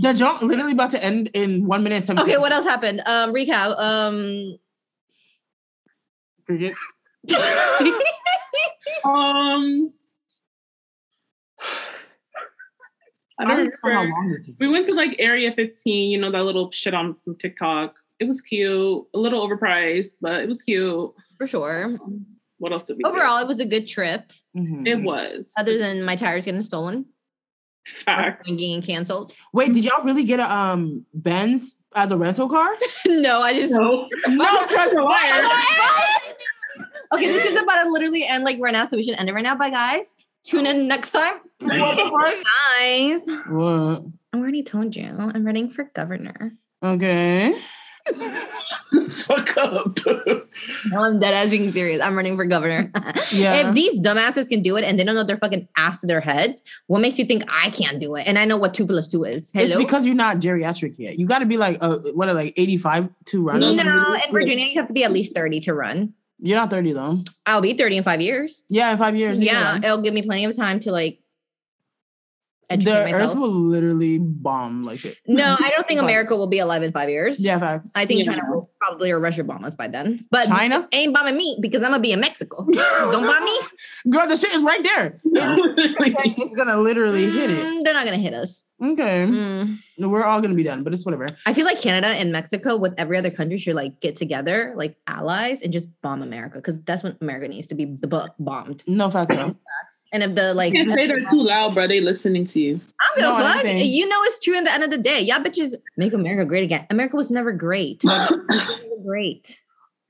[0.00, 2.22] The joke literally about to end in one minute and seven.
[2.22, 3.02] Okay, what else happened?
[3.06, 3.78] Um, recap.
[3.78, 4.58] Um,
[6.46, 6.74] Cricket.
[9.04, 9.92] um,
[13.38, 14.10] I I don't don't know how remember.
[14.16, 14.60] long this is.
[14.60, 17.96] We went to like Area 15, you know, that little shit on from TikTok.
[18.20, 21.12] It was cute, a little overpriced, but it was cute.
[21.36, 21.98] for sure.
[22.58, 23.10] What else did we do?
[23.10, 24.32] Overall, it was a good trip.
[24.56, 24.86] Mhm.
[24.86, 25.52] It was.
[25.58, 27.06] Other than my tires getting stolen.
[27.86, 28.46] Fact.
[28.46, 29.34] getting canceled.
[29.52, 32.70] Wait, did y'all really get a um Benz as a rental car?
[33.06, 34.08] no, I just No.
[34.28, 35.42] no, Trevor, liar.
[37.14, 37.26] okay.
[37.26, 39.44] This is about to literally end like right now, so we should end it right
[39.44, 39.54] now.
[39.54, 40.14] Bye, guys.
[40.44, 41.34] Tune in next time.
[41.60, 42.44] What?
[42.78, 44.02] Guys, What?
[44.32, 46.54] I already told you I'm running for governor.
[46.82, 47.54] Okay.
[49.08, 49.98] Fuck up.
[50.06, 52.00] No, I'm dead ass being serious.
[52.02, 52.90] I'm running for governor.
[53.32, 53.68] Yeah.
[53.68, 56.20] If these dumbasses can do it and they don't know their fucking ass to their
[56.20, 58.26] heads, what makes you think I can't do it?
[58.26, 59.50] And I know what two plus two is.
[59.54, 61.18] It's because you're not geriatric yet.
[61.18, 63.60] You got to be like, uh, what, are like 85 to run?
[63.60, 66.12] No, no, in Virginia, you have to be at least 30 to run.
[66.38, 67.18] You're not 30 though.
[67.46, 68.62] I'll be 30 in five years.
[68.68, 69.40] Yeah, in five years.
[69.40, 71.20] you Yeah, it'll give me plenty of time to like
[72.74, 73.32] educate The myself.
[73.32, 75.16] earth will literally bomb like shit.
[75.26, 77.42] no, I don't think America will be alive in five years.
[77.42, 77.92] Yeah, facts.
[77.96, 78.32] I think Yeah.
[78.32, 80.26] China will probably or Russia bomb us by then.
[80.30, 80.86] But China?
[80.92, 82.64] ain't bombing me because I'm gonna be in Mexico.
[82.72, 83.58] don't bomb me.
[84.10, 85.18] Girl, the shit is right there.
[85.24, 87.58] it's gonna literally hit it.
[87.64, 88.62] Mm, they're not gonna hit us.
[88.92, 89.26] Okay.
[89.26, 89.78] Mm.
[89.98, 91.26] We're all gonna be done, but it's whatever.
[91.46, 94.96] I feel like Canada and Mexico with every other country should like get together, like
[95.06, 98.82] allies, and just bomb America because that's what America needs to be the bu- bombed.
[98.86, 99.36] No facts.
[99.36, 99.54] though.
[100.12, 101.86] And if the like, Can't say that too loud, bro.
[101.86, 102.80] They listening to you.
[103.00, 103.64] I don't give a No, fuck.
[103.64, 103.92] anything.
[103.92, 104.56] You know it's true.
[104.58, 106.86] in the end of the day, y'all bitches make America great again.
[106.90, 108.02] America was never great.
[109.04, 109.60] Great.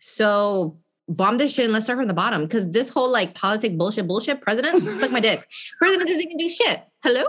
[0.00, 2.42] So bomb this shit and let's start from the bottom.
[2.42, 4.40] Because this whole like politic bullshit, bullshit.
[4.40, 5.46] President, suck my dick.
[5.78, 6.82] President doesn't even do shit.
[7.02, 7.24] Hello.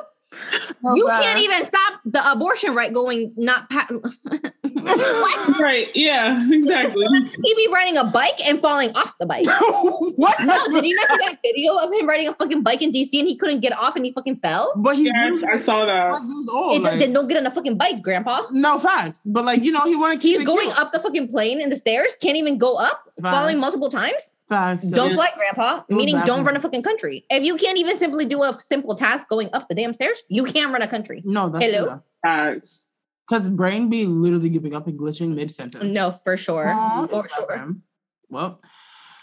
[0.84, 1.24] Oh, you facts.
[1.26, 3.88] can't even stop the abortion right going not pa-
[4.64, 5.60] what?
[5.60, 5.88] Right.
[5.96, 7.08] Yeah, exactly.
[7.44, 9.46] He be riding a bike and falling off the bike.
[10.18, 10.40] what?
[10.44, 13.18] No, did you not see that video of him riding a fucking bike in DC
[13.20, 14.74] and he couldn't get off and he fucking fell?
[14.76, 16.16] But he Yeah, I saw that.
[16.18, 16.76] five years old.
[16.78, 18.42] It- like- then don't get on a fucking bike, grandpa.
[18.52, 19.26] no facts.
[19.26, 20.80] But like, you know, he wanna keep He's it going cute.
[20.80, 23.36] up the fucking plane in the stairs, can't even go up, Facts.
[23.36, 24.35] falling multiple times.
[24.48, 24.86] Facts.
[24.86, 25.16] Don't Yeah.
[25.16, 25.84] fly, grandpa.
[25.90, 27.26] Meaning, don't run a fucking country.
[27.32, 30.44] If you can't even simply do a simple task going up the damn stairs, you
[30.46, 31.24] can't run a country.
[31.26, 32.02] No, that's Hello?
[32.24, 32.90] Facts.
[33.28, 35.92] Because brain be literally giving up and glitching mid sentence.
[35.92, 37.58] No, for sure, Aw, for sure.
[37.58, 37.82] him.
[38.30, 38.62] Well,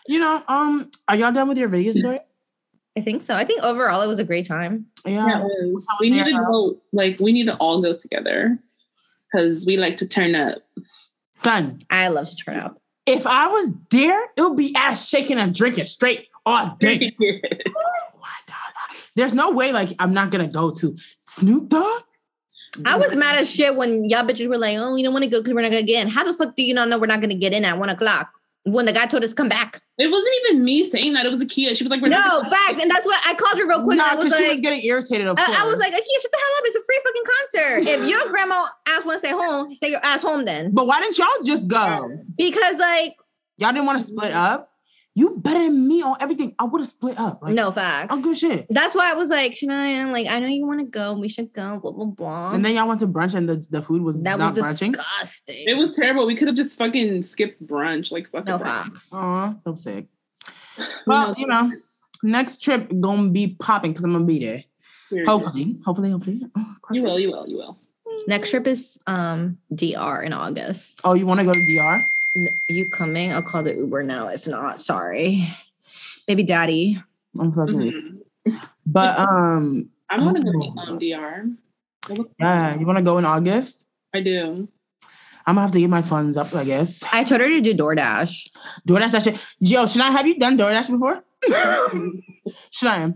[0.08, 2.18] you know, um, are y'all done with your Vegas story?
[2.98, 3.34] I think so.
[3.34, 4.86] I think overall it was a great time.
[5.06, 5.26] Yeah.
[5.26, 5.86] Yeah, it was.
[6.00, 6.80] We need to go.
[6.92, 8.58] Like, we need to all go together
[9.32, 10.58] because we like to turn up.
[11.32, 12.81] Son, I love to turn up.
[13.06, 17.16] If I was there, it would be ass shaking and drinking straight all day.
[19.14, 22.02] There's no way like I'm not gonna go to Snoop Dogg.
[22.86, 25.30] I was mad as shit when y'all bitches were like, "Oh, we don't want to
[25.30, 27.06] go because we're not gonna get in." How the fuck do you not know we're
[27.06, 28.30] not gonna get in at one o'clock
[28.64, 29.80] when the guy told us come back?
[29.98, 31.26] It wasn't even me saying that.
[31.26, 31.76] It was Akia.
[31.76, 33.98] She was like, "We're No not facts, and that's what I called her real quick.
[33.98, 35.26] Nah, I was because she was like, getting irritated.
[35.26, 35.58] Of I, course.
[35.58, 36.64] I was like, Akia, shut the hell up!
[36.64, 37.22] It's a free fucking
[37.84, 37.90] concert.
[37.90, 40.70] If your grandma ass want to stay home, stay your ass home then.
[40.72, 42.18] but why didn't y'all just go?
[42.36, 43.16] Because like,
[43.58, 44.71] Y'all didn't want to split up.
[45.14, 46.54] You better than me on everything.
[46.58, 47.42] I would have split up.
[47.42, 48.14] Like, no facts.
[48.16, 48.66] Oh, good shit.
[48.70, 51.12] That's why I was like, Shania, like, I know you want to go.
[51.18, 51.78] We should go.
[51.80, 52.52] Blah blah blah.
[52.52, 54.92] And then y'all went to brunch and the, the food was that not was brunching.
[54.92, 55.64] disgusting.
[55.68, 56.24] It was terrible.
[56.24, 58.10] We could have just fucking skipped brunch.
[58.10, 58.62] Like, fuck no it.
[58.62, 59.12] facts.
[59.12, 60.06] Aw, so sick.
[61.06, 61.70] Well, you know,
[62.22, 64.64] next trip gonna be popping because I'm gonna be there.
[65.10, 65.28] Period.
[65.28, 66.40] Hopefully, hopefully, hopefully.
[66.56, 67.18] Oh, You will.
[67.18, 67.46] You will.
[67.48, 67.78] You will.
[68.26, 71.00] Next trip is um DR in August.
[71.04, 72.02] Oh, you want to go to DR?
[72.36, 73.32] N- You coming?
[73.32, 74.28] I'll call the Uber now.
[74.28, 75.48] If not, sorry,
[76.26, 77.00] baby daddy.
[77.38, 78.60] I'm fucking with Mhm.
[78.86, 80.74] But um, I'm gonna go Oh.
[80.74, 81.46] to um, DR.
[82.40, 83.86] Yeah, you want to go in August?
[84.14, 84.68] I do.
[85.46, 87.02] I'm gonna have to get my funds up, I guess.
[87.12, 88.48] I told her to do DoorDash.
[88.88, 89.46] DoorDash that shit.
[89.60, 91.22] Yo, should I have you done DoorDash before?
[92.72, 93.14] Shania.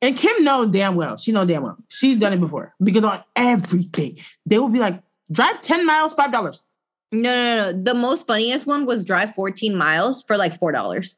[0.00, 1.16] And Kim knows damn well.
[1.16, 1.76] She knows damn well.
[1.88, 5.02] She's done it before because on everything they will be like,
[5.32, 6.62] drive ten miles, five dollars.
[7.10, 7.82] No, no, no.
[7.82, 11.16] The most funniest one was drive 14 miles for like four dollars.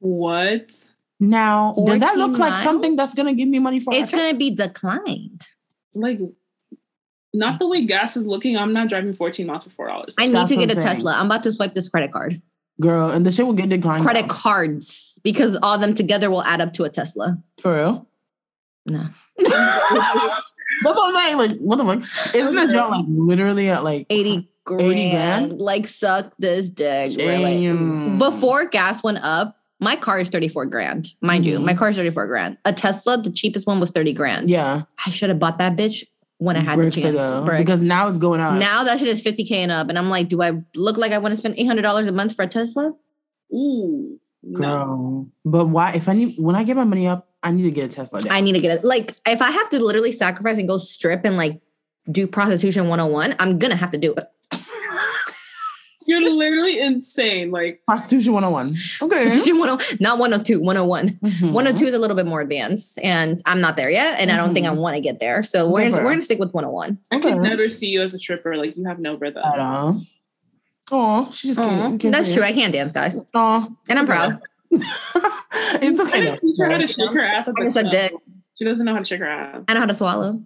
[0.00, 0.88] What?
[1.18, 3.92] Now, does that 14 look like something that's gonna give me money for?
[3.94, 5.42] It's gonna be declined.
[5.94, 6.18] Like,
[7.34, 8.56] not the way gas is looking.
[8.56, 10.14] I'm not driving 14 miles for four dollars.
[10.18, 10.96] I need That's to get a I'm saying.
[10.96, 11.14] Tesla.
[11.14, 12.40] I'm about to swipe this credit card.
[12.80, 14.02] girl, and the shit will get declined.
[14.02, 14.34] Credit now.
[14.34, 17.38] cards because all them together will add up to a Tesla.
[17.60, 18.06] for real.
[18.90, 19.06] No.
[19.38, 19.50] That's
[20.82, 21.36] what I'm saying.
[21.38, 22.34] Like, what the fuck?
[22.34, 24.82] Isn't the joke like literally at like 80 grand.
[24.82, 25.60] 80 grand?
[25.60, 27.16] Like suck this dick.
[27.16, 27.66] Really.
[27.66, 28.18] Damn.
[28.18, 31.08] Before gas went up, my car is 34 grand.
[31.22, 31.64] Mind you, Mhm.
[31.64, 32.58] my car is 34 grand.
[32.64, 34.48] A Tesla, the cheapest one was 30 grand.
[34.48, 36.04] Yeah, I should have bought that bitch
[36.36, 37.44] when I had bricks the chance.
[37.46, 37.60] Bricks.
[37.62, 38.54] because now it's going up.
[38.58, 39.88] now that shit is 50k and up.
[39.88, 42.42] And I'm like, do I look like I want to spend $800 a month for
[42.42, 42.92] a Tesla?
[43.52, 44.58] Ooh, no.
[44.60, 45.92] Girl, but why?
[45.92, 48.20] If I need when I get my money up, I need to get a Tesla.
[48.22, 48.34] Now.
[48.34, 48.84] I need to get it.
[48.84, 51.60] Like, if I have to literally sacrifice and go strip and like
[52.10, 54.24] do prostitution 101, I'm gonna have to do it.
[56.06, 57.50] You're literally insane.
[57.50, 58.76] Like Prostitution 101.
[59.02, 59.40] Okay.
[60.00, 61.08] not 102, 101.
[61.22, 61.52] Mhm.
[61.52, 64.54] 102 is a little bit more advanced, and I'm not there yet, and I don't
[64.54, 64.76] think I Mhm.
[64.78, 65.42] want to get there.
[65.42, 66.98] So we're gonna, we're gonna stick with 101.
[67.10, 67.38] I could Okay.
[67.38, 68.56] never see you as a stripper.
[68.56, 69.42] Like you have no rhythm.
[69.44, 70.02] At all.
[70.90, 72.00] Oh, she just can't.
[72.00, 72.42] can't that's say true.
[72.44, 73.68] I can dance, guys, Aw.
[73.88, 74.40] and I'm proud.
[74.72, 76.20] it's I okay.
[76.20, 77.92] didn't teach her how to shake her ass at I the can suck club.
[77.92, 78.12] dick.
[78.58, 79.64] She doesn't know how to shake her ass.
[79.68, 80.42] I know how to swallow.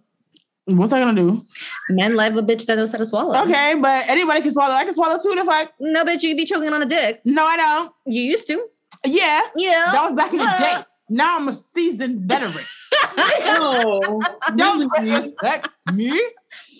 [0.66, 1.45] What's I gonna do?
[1.91, 3.39] Men love a bitch that knows how to swallow.
[3.43, 4.72] Okay, but anybody can swallow.
[4.75, 5.39] I can swallow too.
[5.39, 7.20] If I No, bitch, you'd be choking on a dick.
[7.27, 7.93] no, I don't.
[8.07, 8.66] You used to.
[9.05, 9.91] Yeah, Yeah.
[9.93, 10.59] that was back in the Uh.
[10.59, 10.77] day.
[11.11, 12.64] Now I'm a seasoned veteran.
[13.16, 14.22] Oh,
[14.57, 14.89] Don't really?
[15.01, 16.18] disrespect me.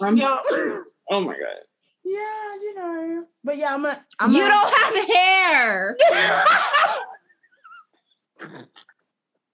[0.03, 0.26] I'm, Yo.
[1.11, 1.62] oh my god.
[2.05, 3.24] Yeah, you know.
[3.45, 4.01] But yeah, I'm a.
[4.18, 5.97] I'm you a, don't have hair.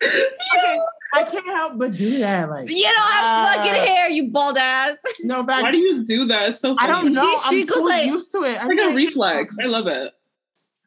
[0.02, 0.78] okay,
[1.14, 2.48] I can't help but do that.
[2.48, 4.96] Like You don't have Uh, fucking hair, you bald ass.
[5.22, 5.62] no fact.
[5.62, 6.50] Why do you do that?
[6.50, 7.36] It's so I don't know.
[7.50, 8.62] She- she I'm so like- used to it.
[8.62, 9.56] I like a reflex.
[9.62, 10.12] I love it.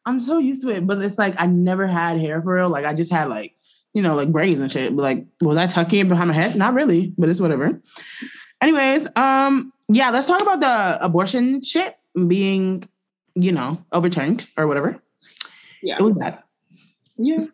[0.06, 2.68] I'm so used to it, but it's like I never had hair for real.
[2.68, 3.54] Like I just had like,
[3.94, 4.94] you know, like braids and shit.
[4.94, 6.56] But like, was I tucking it behind my head?
[6.56, 7.80] Not really, but it's whatever.
[8.60, 11.96] Anyways, um, yeah, let's talk about the abortion shit
[12.28, 12.86] being,
[13.34, 15.00] you know, overturned or whatever.
[15.82, 15.96] Yeah.
[15.98, 16.42] It was bad.
[17.16, 17.44] Yeah.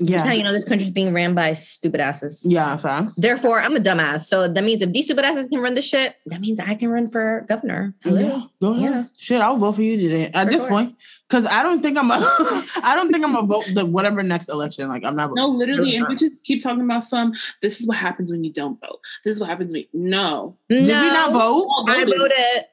[0.00, 0.32] That's how Yeah.
[0.34, 2.44] you know this country's being ran by stupid asses.
[2.46, 3.14] Yeah, facts.
[3.16, 4.26] Therefore, I'm a dumbass.
[4.26, 6.88] So that means if these stupid asses can run the shit, that means I can
[6.88, 7.94] run for governor.
[8.04, 8.20] Hello.
[8.20, 8.82] Yeah, go ahead.
[8.82, 9.04] Yeah.
[9.16, 10.68] Shit, I'll vote for you today at For this sure.
[10.70, 10.96] point
[11.28, 12.10] because I don't think I'm.
[12.10, 12.14] A,
[12.82, 14.88] I don't think I'm gonna vote the whatever next election.
[14.88, 15.30] Like I'm not.
[15.34, 17.34] No, literally, and we just keep talking about some.
[17.60, 19.00] This is what happens when you don't vote.
[19.24, 20.56] This is what happens when you, no.
[20.68, 21.66] Did we not vote?
[21.88, 22.18] I voted.
[22.18, 22.64] voted,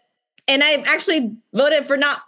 [0.48, 2.22] and I actually voted for not.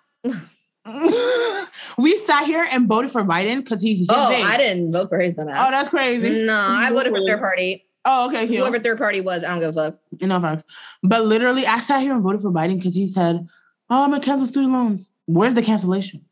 [1.97, 3.99] we sat here and voted for Biden because he's.
[3.99, 4.41] His Oh, day.
[4.41, 5.67] I didn't vote for his dumbass.
[5.67, 6.45] Oh, that's crazy.
[6.45, 7.85] no, I voted for third party.
[8.05, 8.59] Oh, okay, cute.
[8.59, 9.99] Whoever third party was, I don't give a fuck.
[10.21, 10.65] No facts.
[11.03, 13.45] But literally, I sat here and voted for Biden because he said,
[13.89, 16.23] "Oh, I'm gonna cancel student loans." Where's the cancellation?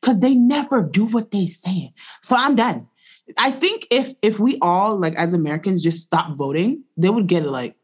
[0.00, 1.92] Because they never do what they say.
[2.22, 2.86] So I'm done.
[3.38, 7.44] I think if if we all like as Americans just stop voting, they would get
[7.44, 7.50] it.
[7.50, 7.76] Like,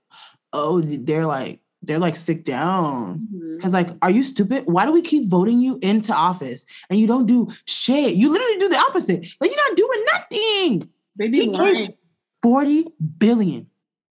[0.52, 3.18] oh, they're like they're like sit down.
[3.18, 3.56] Mm-hmm.
[3.56, 4.64] Because like, are you stupid?
[4.66, 8.14] Why do we keep voting you into office and you don't do shit?
[8.14, 9.26] You literally do the opposite.
[9.40, 10.92] Like you're not doing nothing.
[11.18, 11.94] They be He gave- lying.
[12.42, 12.86] 40
[13.18, 13.66] billion,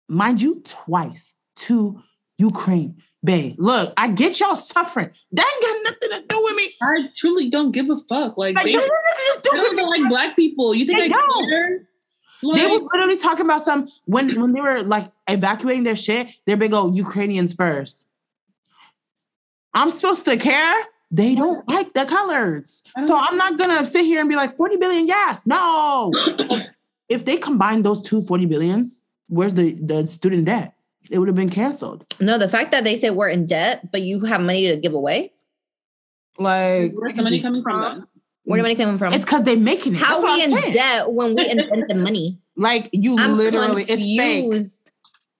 [0.08, 2.02] mind you, twice to
[2.38, 2.96] Ukraine.
[3.22, 5.10] Babe, look, I get y'all suffering.
[5.32, 6.68] That ain't got nothing to do with me.
[6.82, 8.36] I truly don't give a fuck.
[8.36, 10.00] Like, Like, they, they ain't nothing to do don't even me.
[10.02, 10.74] like black people.
[10.74, 11.48] You think They I don't.
[11.48, 11.88] care?
[12.44, 16.28] They Like, was literally talking about some when when they were like evacuating their shit.
[16.46, 18.06] They're big old Ukrainians first.
[19.72, 20.74] I'm supposed to care.
[21.10, 24.76] They don't like the colors, so I'm not gonna sit here and be like 40
[24.78, 25.06] billion.
[25.06, 26.12] Yes, no.
[27.08, 30.74] if they combine those two 40 billions, where's the the student debt?
[31.10, 32.04] It would have been canceled.
[32.18, 34.94] No, the fact that they say we're in debt, but you have money to give
[34.94, 35.32] away.
[36.38, 38.08] Like where's the money coming from?
[38.44, 39.12] Where the money coming from?
[39.14, 40.00] It's because they're making it.
[40.00, 40.72] How That's we in saying.
[40.72, 42.38] debt when we invented money?
[42.56, 44.62] Like you I'm literally, it's fake.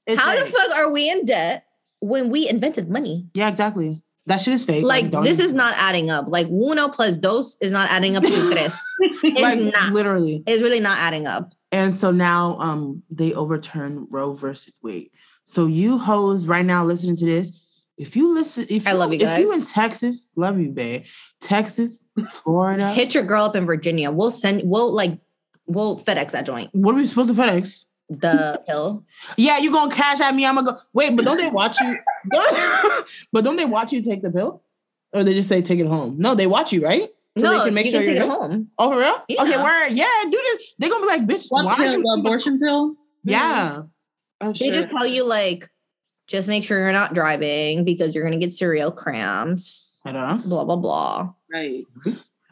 [0.07, 1.65] It's How the fuck are we in debt
[2.01, 3.27] when we invented money?
[3.35, 4.03] Yeah, exactly.
[4.27, 4.85] That shit is fake.
[4.85, 6.27] Like don't this is not adding up.
[6.29, 8.79] Like uno plus dos is not adding up to tres.
[9.01, 9.93] It's like not.
[9.93, 10.43] literally.
[10.47, 11.53] It's really not adding up.
[11.73, 15.11] And so now um they overturn Roe versus Wade.
[15.45, 17.65] So you hoes right now listening to this,
[17.99, 21.05] if you listen, if I you, love you if you in Texas, love you, babe.
[21.45, 22.90] Texas, Florida.
[22.92, 24.11] Hit your girl up in Virginia.
[24.11, 24.62] We'll send.
[24.64, 25.18] We'll like.
[25.66, 26.70] We'll FedEx that joint.
[26.74, 27.84] what are we supposed to FedEx?
[28.11, 29.03] The pill.
[29.36, 30.45] Yeah, you gonna cash at me?
[30.45, 30.78] I'm gonna go.
[30.92, 31.97] Wait, but don't they watch you?
[33.32, 34.62] but don't they watch you take the pill,
[35.12, 36.16] or they just say take it home?
[36.18, 37.09] No, they watch you, right?
[37.38, 38.51] So no, they can make you sure can take you're it good?
[38.51, 38.70] home.
[38.78, 39.22] Oh, for real?
[39.28, 39.42] Yeah.
[39.42, 39.88] Okay, word.
[39.92, 40.74] Yeah, do this.
[40.78, 41.76] They're gonna be like, bitch, What why?
[41.76, 41.92] pill?
[41.95, 42.95] you- The abortion pill?
[43.24, 43.82] Yeah.
[44.40, 44.74] Oh They shit.
[44.74, 45.68] just tell you like,
[46.26, 49.93] just make sure you're not driving because you're gonna get cereal cramps.
[50.05, 50.43] I don't know.
[50.49, 51.33] Blah blah blah.
[51.53, 51.85] right.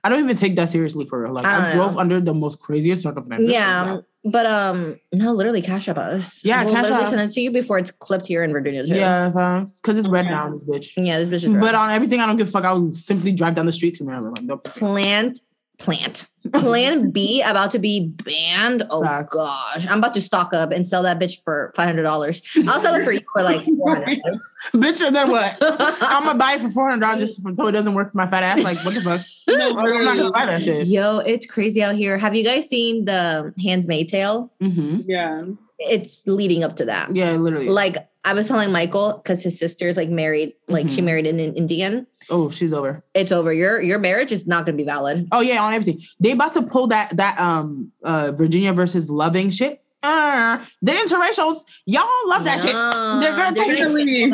[0.04, 1.32] I don't even take that seriously for real.
[1.32, 2.00] Like I I, drove know.
[2.00, 3.48] under the most craziest circumstances.
[3.48, 6.44] Yeah, but um, no, literally cash up us.
[6.44, 7.10] Yeah, we'll cash literally up.
[7.10, 8.96] send it to you before it's clipped here in Virginia too.
[8.96, 9.28] Yeah,
[9.76, 10.34] because it's red Okay.
[10.34, 10.92] now, this bitch.
[10.96, 11.60] yeah, this bitch is red.
[11.60, 12.64] But on everything, I don't give a fuck.
[12.64, 14.38] I will simply drive down the street to Maryland.
[14.38, 14.64] Like, nope.
[14.64, 15.38] plant
[15.82, 19.32] plant plan b about to be banned oh Facts.
[19.32, 23.04] gosh i'm about to stock up and sell that bitch for $500 i'll sell it
[23.04, 24.16] for you for like $400
[24.74, 25.56] bitch, and then what?
[25.62, 28.26] I'm gonna buy it for four hundred dollars just so it doesn't work for my
[28.26, 28.62] fat ass.
[28.62, 29.20] Like, what the fuck?
[29.48, 30.86] No, I'm not gonna buy that shit.
[30.86, 35.44] yo it's crazy out here have you guys seen the handmaid tale hmm Yeah.
[35.78, 37.68] it's leading up to that Yeah, literally.
[37.68, 41.04] like i was telling michael because his sister's like married like she Mhm.
[41.04, 43.02] married an indian oh, she's over.
[43.14, 46.00] it's over your your marriage is not going to be valid Oh yeah, on everything.
[46.20, 49.82] They about to pull that that um uh Virginia versus Loving shit.
[50.04, 52.72] Uh, the interracials, y'all love that shit.
[53.20, 54.32] They're gonna take gonna it.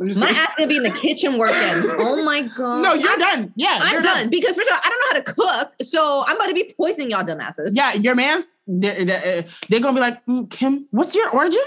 [0.00, 1.56] I'm just My ass gonna be in the kitchen working.
[1.98, 2.82] Oh my god.
[2.82, 3.52] No, you're I'm, done.
[3.56, 6.24] Yeah, I'm you're done because first of all, I don't know how to cook, so
[6.26, 7.70] I'm about to be poisoning y'all dumbasses.
[7.74, 11.60] Yeah, your man's they're, they're, they're gonna be like, "Mm, Kim, what's your origin?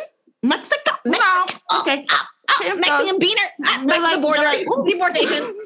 [0.44, 0.92] Mexico.
[1.06, 1.46] No,
[1.80, 2.06] okay.
[2.12, 2.26] Oh,
[2.62, 3.48] Kim, Mexican beaner.
[3.66, 4.40] Ah, They're Back like- the border.
[4.42, 5.44] they're like, Deportation.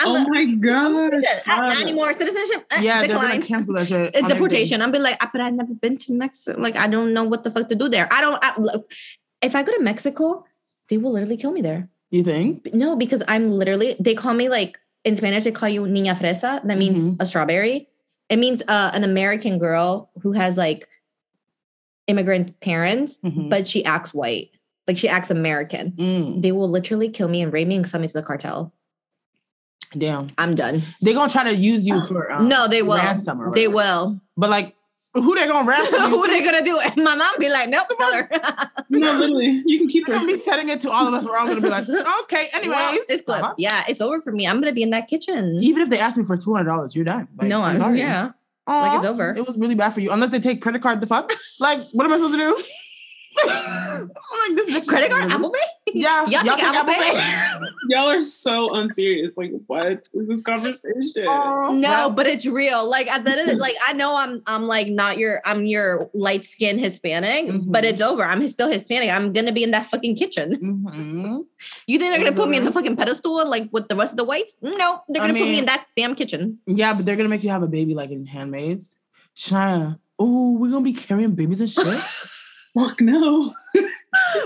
[0.00, 0.92] I'm Oh a- my god.
[0.92, 1.46] what is it?
[1.46, 2.12] Not anymore.
[2.12, 2.66] Citizenship.
[2.72, 4.14] Eh, Yeah, they're gonna cancel that shit.
[4.14, 4.82] It's deportation.
[4.82, 6.60] I'm be like, "Ah, but I've never been to Mexico.
[6.60, 8.08] Like, I don't know what the fuck to do there.
[8.10, 8.38] I don't.
[8.42, 8.54] I,
[9.42, 10.44] if I go to Mexico,
[10.88, 11.88] they will literally kill me there.
[12.10, 12.74] You think?
[12.74, 13.94] No, because I'm literally.
[14.00, 15.44] They call me like in Spanish.
[15.44, 16.66] They call you niña fresa.
[16.66, 17.16] That means Mhm.
[17.20, 17.88] a strawberry.
[18.28, 20.88] It means uh, an American girl who has like
[22.12, 23.48] immigrant parents, Mhm.
[23.50, 24.50] but she acts white.
[24.86, 25.92] Like she acts American.
[25.92, 28.72] Mm, They will literally kill me and rape me and send me to the cartel.
[29.96, 30.82] damn, I'm done.
[31.02, 32.96] they're gonna try to use you for um, no, they will.
[32.96, 34.20] ransom or They will.
[34.36, 34.74] But like,
[35.14, 36.00] who they gonna ransom?
[36.10, 36.44] who they to?
[36.46, 36.78] gonna do?
[36.80, 38.28] And my mom be like, nope, tell her.
[38.88, 39.62] No, literally.
[39.66, 40.20] You can keep They're her.
[40.24, 41.24] gonna be setting it to all of us.
[41.24, 41.86] We're all gonna be like,
[42.22, 42.48] okay.
[42.54, 43.28] Anyways, Well, clip.
[43.42, 43.54] Uh-huh.
[43.58, 44.46] Yeah, it's over for me.
[44.48, 45.56] I'm gonna be in that kitchen.
[45.60, 47.28] Even if they ask me for two hundred dollars, you're done.
[47.36, 47.98] Like, no, I'm sorry.
[47.98, 48.30] yeah.
[48.66, 49.34] Aw, Like it's over.
[49.36, 50.12] It was really bad for you.
[50.12, 51.00] Unless they take credit card.
[51.00, 51.32] The fuck?
[51.60, 52.64] Like, what am I supposed to do?
[53.38, 54.86] I'm like this bitch.
[54.88, 55.92] Credit card, Apple Pay.
[55.94, 59.36] Yeah, Y'all think Apple Y'all are so unserious.
[59.36, 61.26] Like, what is this conversation?
[61.28, 62.88] Oh, No, well, but it's real.
[62.88, 65.66] Like at the end of the, like I know I'm I'm like not your I'm
[65.66, 67.88] your light skinned Hispanic, but Mhm.
[67.88, 68.24] it's over.
[68.24, 69.10] I'm still Hispanic.
[69.10, 70.56] I'm gonna be in that fucking kitchen.
[70.56, 71.44] mhm.
[71.86, 74.12] You think they're gonna It's put me in the fucking pedestal like with the rest
[74.12, 74.56] of the whites?
[74.62, 76.58] No, they're gonna put me in that damn kitchen.
[76.66, 78.98] Yeah, but they're gonna make you have a baby like in Handmaids.
[79.36, 81.86] Shania, oh, we're gonna be carrying babies and shit.
[82.78, 83.54] Fuck no.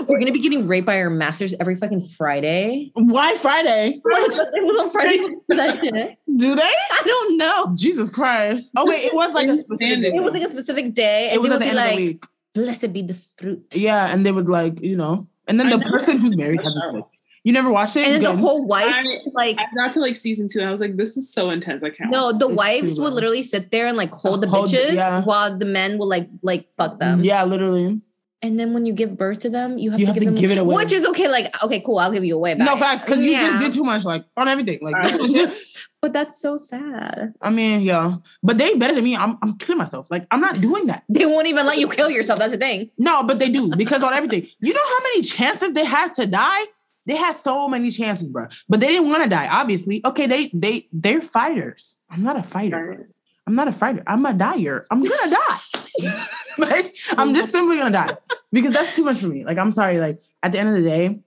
[0.07, 2.91] We're gonna be getting raped by our masters every fucking Friday.
[2.93, 3.93] Why Friday?
[3.95, 5.17] it was on Friday
[5.47, 6.17] for that shit.
[6.35, 6.61] Do they?
[6.61, 7.73] I don't know.
[7.75, 8.71] Jesus Christ!
[8.75, 9.97] Oh wait, it was like a specific.
[9.99, 10.17] It Day.
[10.17, 11.85] It was like a specific day, and It was at would the be end of
[11.85, 12.25] like, the week.
[12.53, 15.85] "Blessed be the fruit." Yeah, and they would like you know, and then I the
[15.85, 17.03] person who's married has a kid.
[17.43, 18.03] You never watched it?
[18.05, 20.71] And then the whole wife I- like, I got to like season two and I
[20.71, 21.81] was like, this is so intense.
[21.81, 22.09] I can't.
[22.11, 25.21] no, the It's wives would literally sit there and like hold the Hold bitches yeah.
[25.23, 27.21] while the men will like like fuck them.
[27.21, 28.01] Yeah, literally.
[28.43, 30.29] And then when you give birth to them, you have You to, have give, to
[30.29, 30.75] them, give it away.
[30.75, 31.27] which is okay.
[31.27, 32.53] Like, okay, cool, I'll give you away.
[32.53, 34.79] No facts, because you just did too much, like on everything.
[34.81, 37.33] Like, this But that's so sad.
[37.41, 39.15] I mean, yeah, but they better than me.
[39.17, 40.11] I'm, I'm killing myself.
[40.11, 41.03] Like, I'm not doing that.
[41.09, 42.37] They won't even let you kill yourself.
[42.37, 42.91] That's the thing.
[42.99, 44.47] No, but they do because on everything.
[44.59, 46.65] You know how many chances they had to die?
[47.07, 48.47] They had so many chances, bro.
[48.69, 49.47] But they didn't want to die.
[49.47, 50.27] Obviously, okay.
[50.27, 51.97] They they they're fighters.
[52.11, 53.09] I'm not a fighter.
[53.47, 54.03] I'm not a fighter.
[54.05, 54.85] I'm a dyer.
[54.91, 56.25] I'm gonna die.
[56.57, 58.17] like I'm just simply gonna die
[58.51, 59.45] because that's too much for me.
[59.45, 59.99] Like I'm sorry.
[59.99, 61.21] Like at the end of the day,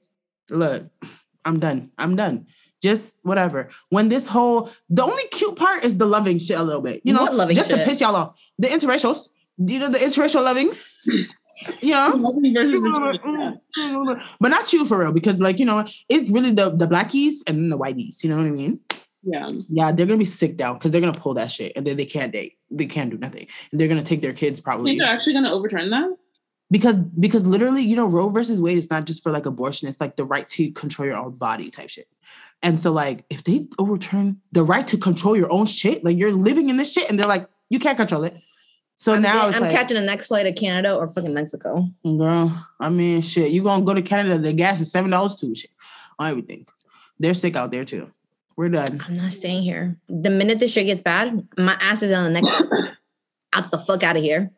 [0.51, 0.85] look,
[1.45, 1.91] I'm done.
[1.99, 2.47] I'm done.
[2.83, 3.71] Just whatever.
[3.89, 7.01] When this whole the only cute part is the loving shit a little bit.
[7.05, 8.39] You know, What loving just to piss y'all off.
[8.59, 9.29] The interracials.
[9.57, 11.09] You know the interracial lovings.
[11.83, 12.15] You know.
[12.17, 15.85] Lovely versus People are the- like, but not you for real because like you know
[16.09, 18.81] it's really the the blackies and the whiteys you know what i mean
[19.23, 19.47] Yeah.
[19.69, 22.07] yeah they're gonna be sick down because they're gonna pull that shit and then they
[22.07, 24.99] can't date they can't do nothing and they're gonna take their kids I think probably
[24.99, 26.17] they're actually going to overturn that.
[26.71, 30.01] because because literally you know roe versus wade is not just for like abortion it's
[30.01, 32.09] like the right to control your own body type shit
[32.63, 36.33] and so like if they overturn the right to control your own shit like you're
[36.33, 38.35] living in this shit and they're like you can't control it
[39.01, 41.89] so I'm, now I'm like catching the next flight to Canada or fucking Mexico.
[42.05, 43.51] Girl, I mean, shit.
[43.51, 44.37] You gonna go to Canada?
[44.37, 45.55] The gas is seven dollars too.
[45.55, 45.71] Shit,
[46.19, 46.67] on everything.
[47.19, 48.11] They're sick out there too.
[48.57, 49.03] We're done.
[49.07, 49.97] I'm not staying here.
[50.09, 52.63] The minute this shit gets bad, my ass is on the next.
[53.53, 54.51] out the fuck out of here.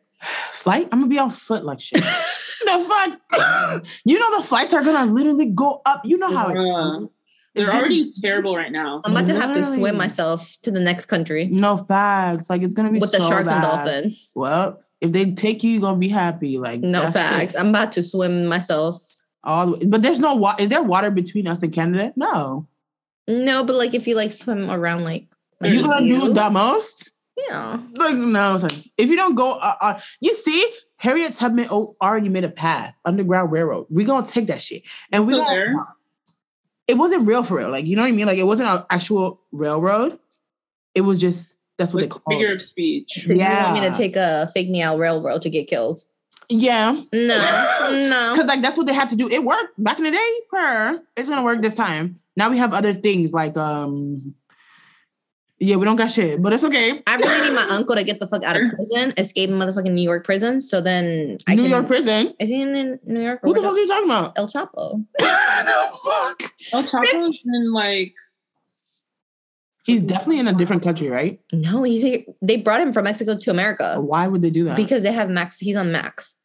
[0.51, 0.87] Flight?
[0.91, 2.01] I'm gonna be on foot like shit.
[2.65, 3.83] the fuck?
[4.05, 6.01] you know the flights are gonna literally go up.
[6.05, 6.55] You know how it.
[6.55, 7.11] It's
[7.55, 9.01] they're gonna- already terrible right now.
[9.05, 12.49] I'm about to have to swim myself to the next country No facts.
[12.49, 14.31] Like it's gonna be with the so sharks and dolphins.
[14.35, 16.57] Well, if they take you, you're gonna be happy.
[16.57, 17.53] Like No that's facts.
[17.55, 17.59] it.
[17.59, 19.01] I'm about to swim myself.
[19.43, 19.85] All the way.
[19.85, 20.63] But there's no water.
[20.63, 22.13] Is there water between us and Canada?
[22.15, 22.67] No.
[23.27, 25.27] No, but like if you like swim around like,
[25.61, 27.09] like You gonna do the most?
[27.49, 27.79] Yeah.
[27.95, 30.65] Like no, it's like if you don't go, uh, uh, you see,
[30.97, 33.87] Harriet Tubman o- already made a path, Underground Railroad.
[33.89, 35.75] We gonna take that shit, and we gonna, there?
[36.87, 37.69] it wasn't real for real.
[37.69, 38.27] Like you know what I mean?
[38.27, 40.19] Like it wasn't an actual railroad.
[40.93, 42.55] It was just that's what Like they call figure it.
[42.57, 43.23] of speech.
[43.25, 46.05] So you want me to take a fake Meow railroad to get killed?
[46.49, 46.99] Yeah, No,
[47.89, 48.33] no.
[48.33, 49.27] because like that's what they had to do.
[49.27, 50.33] It worked back in the day.
[50.51, 52.19] Per it's gonna work this time.
[52.35, 54.33] Now we have other things like um,
[55.59, 57.01] yeah, we don't got shit, but it's okay.
[57.07, 60.01] I really need my uncle to get the fuck out of prison, escape motherfucking New
[60.01, 60.61] York prison.
[60.61, 62.33] So then I New can, York prison.
[62.39, 63.39] Is he in New York?
[63.43, 64.37] Or Who the where fuck are you talking about?
[64.37, 65.05] El Chapo.
[65.19, 66.43] the fuck?
[66.73, 68.13] El Chapo's been like,
[69.85, 71.41] He's definitely in a different country, right?
[71.51, 72.23] No, he's here.
[72.41, 74.77] They brought him from Mexico to America Why would they do that?
[74.77, 75.59] because they have Max.
[75.59, 76.39] He's on Max.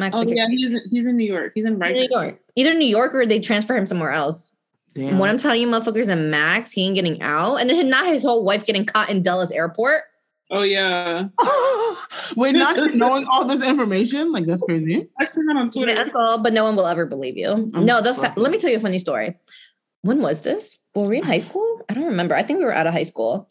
[0.00, 1.52] Max Oh yeah, he's in, he's in New York.
[1.54, 2.40] He's in New York.
[2.56, 4.52] Either New York or they transfer him somewhere else.
[4.94, 5.18] Damn.
[5.18, 8.24] What I'm telling you, motherfuckers, and Max, he ain't getting out, and then not his
[8.24, 10.02] whole wife getting caught in Dulles Airport.
[10.50, 11.28] Oh yeah,
[12.36, 15.08] Wait, not knowing all this information, like that's crazy.
[15.20, 15.94] I seen that on Twitter.
[15.94, 17.70] That's all, but no one will ever believe you.
[17.72, 19.36] I'm no, the fa- let me tell you a funny story.
[20.02, 20.76] When was this?
[20.94, 21.82] Were we in high school?
[21.88, 22.34] I don't remember.
[22.34, 23.48] I think we were out of high school.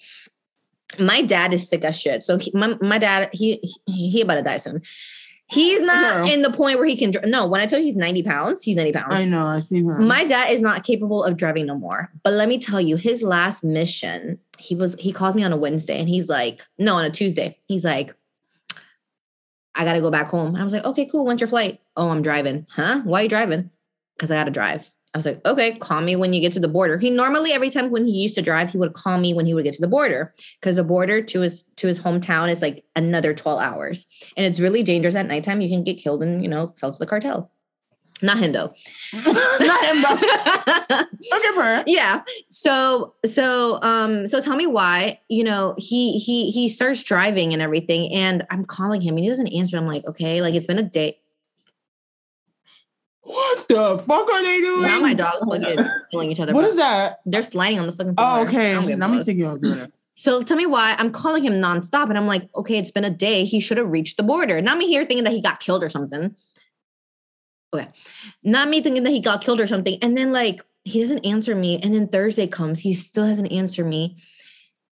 [0.98, 2.24] My dad is sick as shit.
[2.24, 4.82] So he, my, my dad, he, he he about to die soon.
[5.52, 6.30] He's not Girl.
[6.30, 7.12] in the point where he can.
[7.12, 9.14] dr- No, when I tell you he's ninety pounds, he's ninety pounds.
[9.16, 9.46] I know.
[9.46, 10.00] I see her.
[10.00, 12.12] My dad is not capable of driving no more.
[12.24, 15.58] But let me tell you, his last mission, he was he calls me on a
[15.58, 17.58] Wednesday and he's like, no, on a Tuesday.
[17.68, 18.14] He's like,
[19.74, 20.56] I gotta go back home.
[20.56, 21.26] I was like, okay, cool.
[21.26, 21.80] When's your flight?
[21.98, 22.68] Oh, I'm driving.
[22.72, 23.02] Huh?
[23.04, 23.72] Why are you driving?
[24.16, 24.92] Because I gotta drive.
[25.14, 27.00] I was like, okay, call me when you get to the border.
[27.00, 29.56] He normally every time when he used to drive, he would call me when he
[29.56, 32.86] would get to the border because the border to his to his hometown is like
[32.96, 34.06] another 12 hours.
[34.38, 35.62] And it's really dangerous at nighttime.
[35.62, 37.52] You can get killed and you know, sell to the cartel.
[38.22, 38.72] Not him though.
[39.14, 41.36] not him though.
[41.38, 41.84] Okay, for her.
[41.88, 47.54] yeah so so um so tell me why you know he he he starts driving
[47.54, 50.68] and everything and i'm calling him and he doesn't answer i'm like okay like it's
[50.68, 51.18] been a day
[53.30, 54.88] What the fuck are they doing?
[54.88, 57.20] now my dog's fucking killing each other What is that?
[57.28, 58.74] they're sliding on the fucking Oh, okay.
[58.74, 59.94] Give a Now I'm thinking of doing it.
[60.16, 63.12] so tell me why i'm calling him nonstop and i'm like okay it's been a
[63.12, 63.46] day.
[63.46, 64.62] He should have reached the border.
[64.64, 66.36] Not me here thinking that he got killed or something.
[67.72, 67.88] Okay.
[68.42, 70.00] Not me thinking that he got killed or something.
[70.02, 71.80] And then like he doesn't answer me.
[71.84, 72.80] And then thursday comes.
[72.80, 74.18] He still hasn't answered me.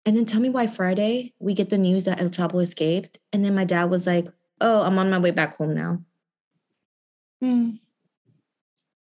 [0.07, 3.19] And then tell me why friday we get the news that el chapo escaped.
[3.31, 4.27] And then my dad was like
[4.63, 6.01] oh i'm on my way back home now.
[7.43, 7.73] Hmm.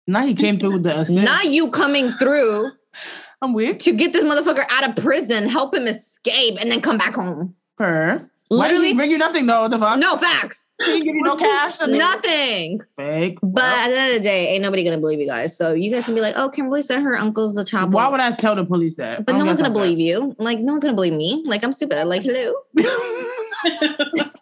[0.07, 1.25] Now he came through with the assist.
[1.25, 2.71] not you coming through
[3.43, 3.81] I'm weird.
[3.81, 7.55] to get this motherfucker out of prison help him escape and then come back home
[7.79, 8.31] Her.
[8.49, 9.69] Why he literally bring you nothing though?
[9.69, 9.99] The fuck?
[9.99, 11.81] no facts He didn't give you no cash.
[11.81, 11.99] nothing?
[11.99, 13.39] nothing Fake.
[13.43, 15.57] But at the end of the day, ain't nobody gonna believe you guys.
[15.57, 18.21] So you guys can be like, "Oh, Kimberly said her uncle's the chopper." Why would
[18.21, 19.25] I tell the police that?
[19.25, 20.37] But no one's gonna believe you.
[20.39, 21.43] Like no one's gonna believe me.
[21.47, 22.05] Like I'm stupid.
[22.05, 22.55] Like hello.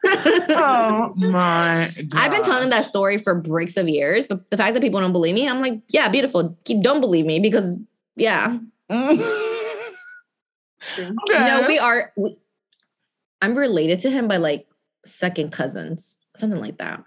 [0.51, 2.21] oh my god.
[2.21, 5.13] I've been telling that story for breaks of years, but the fact that people don't
[5.13, 6.57] believe me, I'm like, yeah, beautiful.
[6.65, 7.81] Don't believe me because
[8.17, 8.59] yeah,
[8.91, 9.39] no,
[11.67, 12.13] we are.
[12.17, 12.37] We,
[13.41, 14.67] I'm related to him by like
[15.05, 17.05] second cousins, something like that.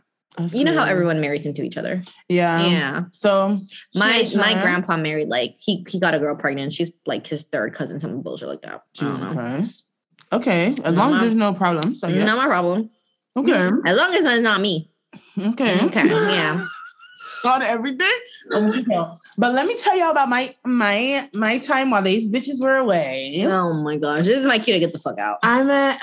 [0.51, 2.01] You know how everyone marries into each other.
[2.27, 2.65] Yeah.
[2.65, 3.61] yeah, So
[3.95, 6.73] my my grandpa married like he he got a girl pregnant.
[6.73, 8.81] She's like his third cousin, some bullshit like that.
[8.93, 9.23] Jesus.
[9.23, 9.85] Christ.
[10.33, 10.75] Okay.
[10.83, 12.03] As Not long as there's no problems.
[12.03, 12.25] I guess.
[12.25, 12.89] Not my problem.
[13.35, 13.69] Okay.
[13.85, 14.89] As long as it's not me.
[15.37, 15.79] Okay.
[15.85, 16.65] Okay, yeah.
[17.45, 18.11] On everything.
[18.53, 22.77] Oh, but let me tell y'all about my my my time while these bitches were
[22.77, 23.45] away.
[23.45, 25.37] Oh my gosh, this is my cue to get the fuck out.
[25.43, 25.95] I'm a,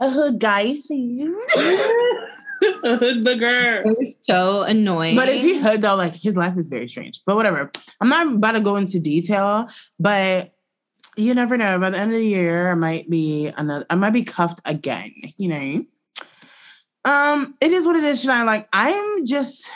[0.00, 0.74] a hood guy.
[2.84, 3.82] A hood booger.
[3.86, 5.16] It's so annoying.
[5.16, 5.94] But is he hood though?
[5.94, 7.22] Like his life is very strange.
[7.24, 7.70] But whatever.
[8.00, 9.68] I'm not about to go into detail,
[9.98, 10.52] but
[11.16, 11.78] you never know.
[11.78, 13.86] By the end of the year, I might be another.
[13.88, 15.14] I might be cuffed again.
[15.38, 15.84] You know.
[17.04, 18.24] Um, it is what it is.
[18.24, 18.44] Shania.
[18.44, 19.70] Like I'm just.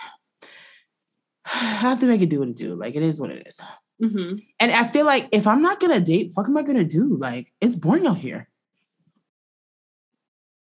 [1.46, 2.74] I have to make it do what it do.
[2.74, 3.60] Like it is what it is.
[4.00, 7.16] hmm And I feel like if I'm not gonna date, fuck am I gonna do?
[7.16, 8.48] Like it's boring out here.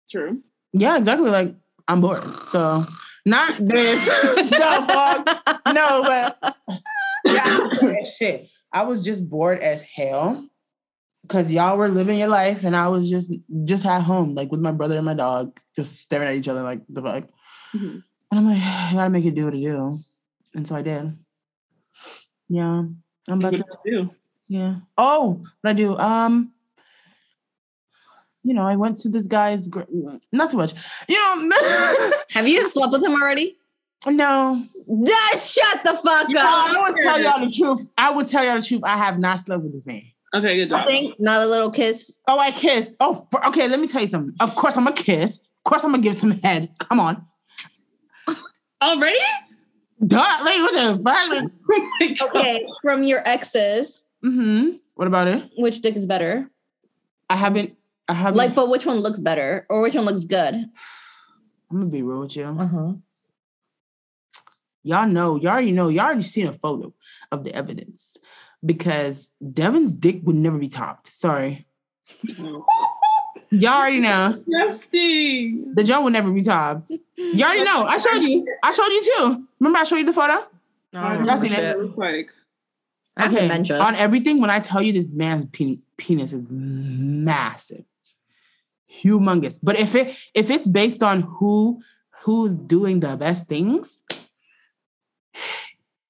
[0.09, 0.41] True.
[0.73, 1.29] Yeah, exactly.
[1.29, 1.55] Like
[1.87, 2.23] I'm bored.
[2.49, 2.85] So
[3.25, 4.07] not this.
[4.07, 5.27] fuck.
[5.73, 6.57] No, but
[7.25, 7.67] yeah,
[8.17, 8.49] shit.
[8.71, 10.47] I was just bored as hell
[11.27, 13.31] because y'all were living your life, and I was just
[13.65, 16.63] just at home, like with my brother and my dog, just staring at each other
[16.63, 17.23] like the fuck.
[17.75, 18.03] Mhm.
[18.31, 19.99] And I'm like, I gotta make it do what it do,
[20.55, 21.17] and so I did.
[22.49, 22.83] Yeah,
[23.29, 23.91] I'm about What to.
[23.91, 24.09] do?
[24.47, 24.75] Yeah.
[24.97, 25.97] Oh, what I do?
[25.97, 26.53] Um,
[28.43, 29.67] you know, I went to this guy's.
[29.67, 29.81] gr-
[30.31, 30.73] Not too much.
[31.09, 31.15] You
[31.49, 32.11] know.
[32.31, 33.57] Have you slept with him already?
[34.05, 34.63] no.
[34.87, 36.69] That shut the fuck You know, up.
[36.69, 37.87] I would tell y'all the truth.
[37.97, 38.81] I would tell y'all the truth.
[38.85, 40.03] I have not slept with this man.
[40.37, 40.87] Okay, good I job.
[40.87, 42.21] think not a little kiss.
[42.27, 42.95] Oh, I kissed.
[42.99, 43.67] Oh, for, okay.
[43.67, 44.35] Let me tell you something.
[44.39, 45.39] Of course, I'm gonna kiss.
[45.39, 46.69] Of course, I'm gonna give some head.
[46.79, 47.23] Come on.
[48.81, 49.17] Already?
[50.05, 50.17] Duh.
[50.17, 51.51] Like what the fuck?
[51.69, 52.29] Oh my God.
[52.29, 54.77] Okay, from your exes, mm-hmm.
[54.95, 55.49] What about it?
[55.57, 56.49] which dick is better?
[57.29, 57.75] I haven't.
[58.07, 58.37] I haven't.
[58.37, 60.53] Like, but which one looks better or which one looks good?
[60.53, 60.69] I'm
[61.71, 62.45] gonna be real with you.
[62.45, 62.93] Uh huh.
[64.83, 65.35] Y'all know.
[65.35, 65.89] Y'all already know.
[65.89, 66.93] Y'all already seen a photo
[67.31, 68.17] of the evidence
[68.65, 71.07] because Devin's dick would never be topped.
[71.07, 71.65] Sorry.
[73.49, 74.41] Y'all already know.
[74.45, 75.73] Disgusting.
[75.73, 76.91] The joint would never be topped.
[77.15, 77.83] You already know.
[77.83, 78.45] I showed you.
[78.61, 79.47] I showed you too.
[79.59, 80.45] Remember I showed you the photo?
[80.91, 81.59] Y'all seen it?
[81.59, 82.31] It looks like
[83.15, 83.79] I have dementia.
[83.79, 87.83] On everything, when I tell you this man's pe- penis is massive,
[88.91, 89.59] humongous.
[89.61, 91.81] But if it if it's based on who
[92.21, 94.01] who's doing the best things?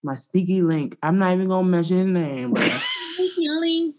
[0.07, 0.97] My sneaky link.
[1.03, 2.63] I'm not even gonna mention his name, bro.
[3.59, 3.95] Link.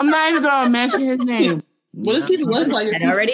[0.00, 1.62] I'm not even gonna mention his name.
[1.92, 2.88] What does he look like?
[2.88, 3.32] Is And he already?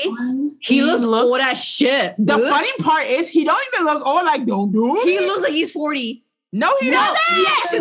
[0.60, 2.14] He, He looks looks- old as shit.
[2.18, 2.48] The dude.
[2.48, 4.24] funny part is he don't even look old.
[4.24, 5.00] Like, don't do.
[5.02, 6.24] He looks like he's 40.
[6.52, 7.18] no, he No, doesn't.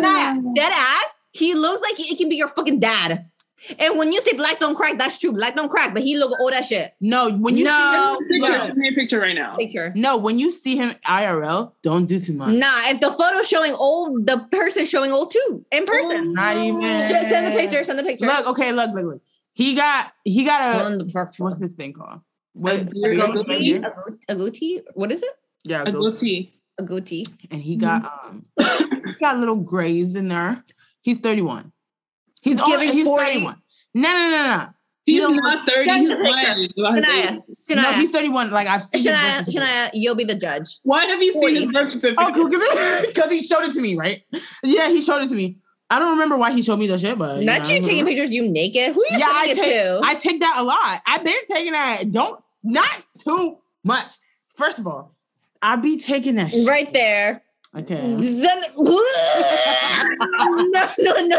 [0.34, 1.04] Shania, dead ass.
[1.30, 3.26] He looks like he, he can be your fucking dad.
[3.78, 5.32] And when you say black don't crack, that's true.
[5.32, 6.94] Black don't crack, but he look all that shit.
[7.00, 8.16] No, when you No.
[8.20, 8.64] see him, Picture, no.
[8.64, 9.56] send me a picture right now.
[9.56, 9.92] Picture.
[9.94, 12.54] no, when you see him IRL, don't do too much.
[12.54, 16.32] Nah, if the photo's showing old, the person showing old too in person.
[16.32, 16.80] Not even.
[16.80, 17.84] Just send the picture.
[17.84, 18.26] Send the picture.
[18.26, 19.22] Look, okay, look, look, look.
[19.54, 21.44] He got he got a Send the picture.
[21.44, 22.20] what's this thing called?
[22.54, 23.74] What A beard beard goatee?
[23.76, 24.24] A goatee?
[24.28, 24.80] A goatee?
[24.94, 25.30] What is it?
[25.64, 26.54] Yeah, A go- goatee.
[26.78, 27.26] A goatee.
[27.50, 30.64] and he got um he got little grays in there.
[31.02, 31.70] He's 31.
[32.42, 33.24] He's only Giving he's 40.
[33.24, 33.62] 31.
[33.94, 34.66] No, no, no, no.
[35.04, 35.90] He's don't not 30.
[35.90, 36.26] He's the picture.
[36.76, 37.76] lying about Shania.
[37.76, 38.50] No, he's 31.
[38.50, 39.68] Like I've seen his Shania, birth certificate.
[39.68, 40.78] Shania, you'll be the judge.
[40.84, 41.62] Why have you seen 40.
[41.64, 42.16] his birth certificate?
[42.18, 42.48] Oh, cool,
[43.06, 44.22] because he showed it to me, right?
[44.62, 45.56] Yeah, he showed it to me.
[45.90, 47.86] I don't remember why he showed me the shit, but Not you know.
[47.88, 48.94] taking pictures you naked.
[48.94, 50.00] Who are you Yeah, I it take to?
[50.02, 51.02] I take that a lot.
[51.06, 52.10] I've been taking that.
[52.12, 54.06] Don't not too much.
[54.54, 55.14] First of all,
[55.60, 56.66] I be taking that shit.
[56.66, 57.42] right there.
[57.76, 57.96] Okay.
[60.22, 61.38] Send- no, no, no,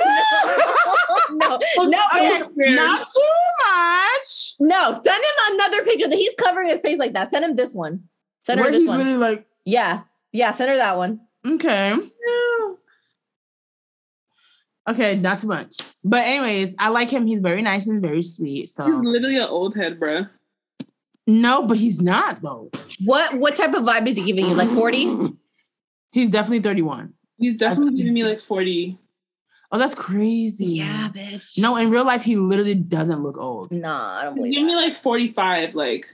[1.32, 2.76] no, no, no, Okay, scared.
[2.76, 3.22] not too
[3.66, 4.56] much.
[4.60, 4.94] no.
[4.94, 7.30] Send him another picture that he's covering his face like that.
[7.32, 8.04] Send him this one.
[8.46, 9.00] Send her Where this he's one.
[9.00, 10.52] really like, Yeah, yeah.
[10.52, 11.22] Send her that one.
[11.46, 11.96] okay.
[14.90, 15.76] Okay, not too much.
[16.04, 17.26] But anyways, I like him.
[17.26, 18.70] He's very nice and very sweet.
[18.70, 20.26] So He's literally an old head, bro.
[21.26, 22.70] no, but he's not though.
[23.06, 24.54] What what type of vibe is he giving you?
[24.56, 25.08] Like forty?
[26.12, 27.14] He's definitely 31.
[27.38, 28.98] He's definitely seen giving me like 40.
[29.72, 30.66] Oh, that's crazy.
[30.66, 31.58] Yeah, bitch.
[31.58, 33.72] No, in real life, he literally doesn't look old.
[33.74, 35.74] Nah, I don't He's believe giving me like 45.
[35.74, 36.14] Like,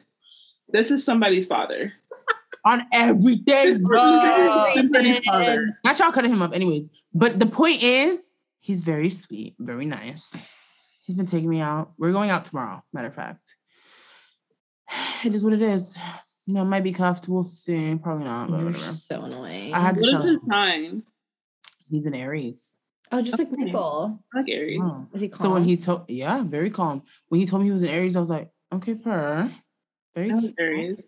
[0.70, 1.92] this is somebody's father.
[2.66, 4.72] On everything, bro.
[4.76, 5.20] Somebody's.
[5.84, 6.90] Not y'all cutting him up, anyways.
[7.14, 10.36] But the point is, he's very sweet, very nice.
[11.06, 11.92] He's been taking me out.
[11.98, 13.56] We're going out tomorrow, matter of fact.
[15.26, 15.98] It is what it is.
[16.50, 17.28] You know, might be cuffed.
[17.28, 17.94] We'll see.
[18.02, 18.50] Probably not.
[18.50, 18.92] But You're whatever.
[18.92, 19.72] so annoying.
[19.72, 21.04] I had to What is tell his sign?
[21.92, 22.80] He's an Aries.
[23.12, 23.66] oh, just like Okay.
[23.66, 24.20] Michael.
[24.34, 24.80] I like Aries.
[24.82, 25.08] Oh.
[25.14, 27.04] Is he So when he told, yeah, very calm.
[27.28, 29.54] When he told me he was an Aries, I was like, okay, per.
[30.16, 30.54] Very I.
[30.60, 31.04] Aries.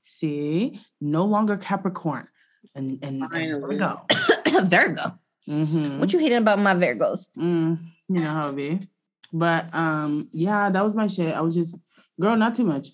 [0.00, 2.26] See, no longer Capricorn.
[2.74, 3.76] And and, and Finally.
[3.76, 4.06] Virgo.
[4.64, 5.18] Virgo.
[5.46, 5.98] Mhm.
[5.98, 7.36] What you hating about my Virgos?
[7.36, 7.76] Mm,
[8.08, 8.80] you know how it be.
[9.34, 11.34] But um, yeah, that was my shit.
[11.34, 11.76] I was just,
[12.18, 12.88] girl, not too much.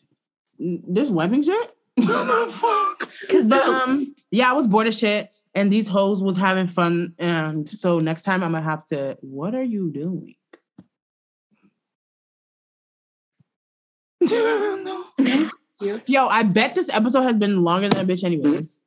[0.61, 1.71] N- This wiping shit.
[2.01, 3.11] Fuck.
[3.21, 7.15] Because But um, yeah, I was bored of shit, and these hoes was having fun.
[7.19, 9.17] And so next time I'm gonna have to.
[9.23, 10.35] What are you doing?
[14.21, 15.05] no.
[16.07, 18.83] Yo, I bet this episode has been longer than a bitch, anyways.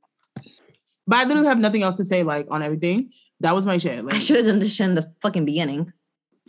[1.06, 3.12] But I literally have nothing else to say, like on everything.
[3.42, 4.04] That was my shit.
[4.04, 5.92] Like, I should have done this shit in the fucking beginning.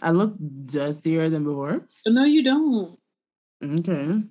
[0.00, 0.34] I look
[0.66, 1.86] dustier than before.
[2.06, 2.98] No, you don't.
[3.62, 4.22] Okay.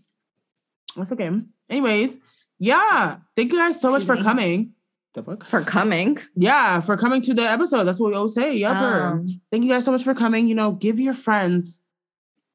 [0.97, 1.29] That's okay.
[1.69, 2.19] Anyways,
[2.59, 3.17] yeah.
[3.35, 4.23] Thank you guys so much for me.
[4.23, 4.73] coming.
[5.13, 5.45] The fuck?
[5.45, 6.17] For coming.
[6.35, 7.85] Yeah, for coming to the episode.
[7.85, 8.59] That's what we always say.
[8.59, 9.01] Yupper.
[9.11, 10.47] Um, Thank you guys so much for coming.
[10.47, 11.81] You know, give your friends,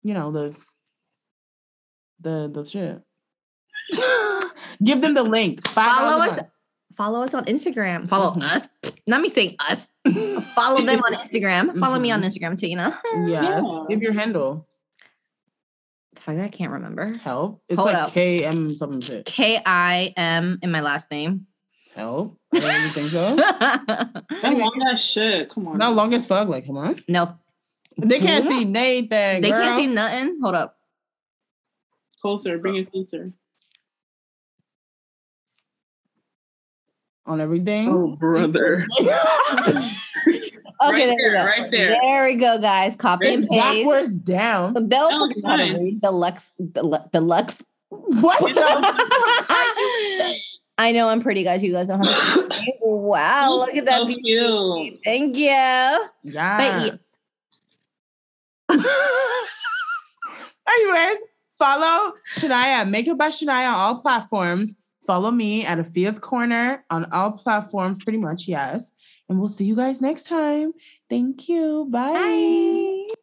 [0.03, 0.55] you know, the
[2.21, 3.01] the the shit.
[4.85, 5.67] give them the link.
[5.69, 6.39] Five follow us.
[6.39, 6.49] a
[6.97, 8.07] Follow us on Instagram.
[8.09, 8.69] Follow us.
[9.07, 9.91] Not me saying us.
[10.55, 11.79] Follow them on Instagram.
[11.81, 12.27] Follow me on Mhm.
[12.27, 12.69] Instagram too.
[12.69, 12.95] You know.
[13.27, 13.65] Yes.
[13.67, 13.85] Yeah.
[13.89, 14.69] Give your handle.
[16.25, 17.13] The fuck, I can't remember.
[17.19, 17.63] Help.
[17.69, 18.13] It's Hold like.
[18.13, 19.25] K M something shit.
[19.27, 21.47] K I M in my last name.
[21.97, 22.39] Help.
[22.55, 23.37] I don't really think so.
[24.43, 25.51] That long ass shit.
[25.51, 25.79] Come on.
[25.79, 26.49] Not long as fuck.
[26.49, 26.97] Like, come on.
[27.09, 27.37] no,
[27.99, 29.43] They can't see Nathan.
[29.43, 29.63] they girl.
[29.63, 30.39] can't see nothing.
[30.43, 30.77] Hold up.
[32.21, 32.59] Closer.
[32.59, 33.33] Bring it closer.
[37.25, 37.89] on everything.
[37.89, 38.87] Oh, brother.
[40.85, 41.45] Okay, Right there, we there, go.
[41.45, 41.91] right there.
[41.91, 42.97] There we go, guys.
[42.97, 43.63] Copy It's and paste.
[43.63, 44.75] backwards down.
[44.89, 47.59] They'll fucking how to read deluxe, delu- deluxe.
[47.89, 50.39] What the fuck are you saying?
[50.79, 51.63] I know I'm pretty, guys.
[51.63, 52.73] You guys don't have to.
[52.81, 53.99] wow, look at that.
[54.01, 54.23] So beauty.
[54.23, 55.01] cute.
[55.05, 56.09] Thank you.
[56.25, 57.19] Yes.
[60.69, 61.19] Anyways,
[61.59, 64.79] follow Shania, Makeup by Shania on all platforms.
[65.07, 68.95] Follow me at Afia's Corner on all platforms, pretty much, yes.
[69.29, 70.73] And we'll see you guys next time.
[71.09, 71.87] Thank you.
[71.91, 72.13] Bye.
[72.13, 73.15] Bye.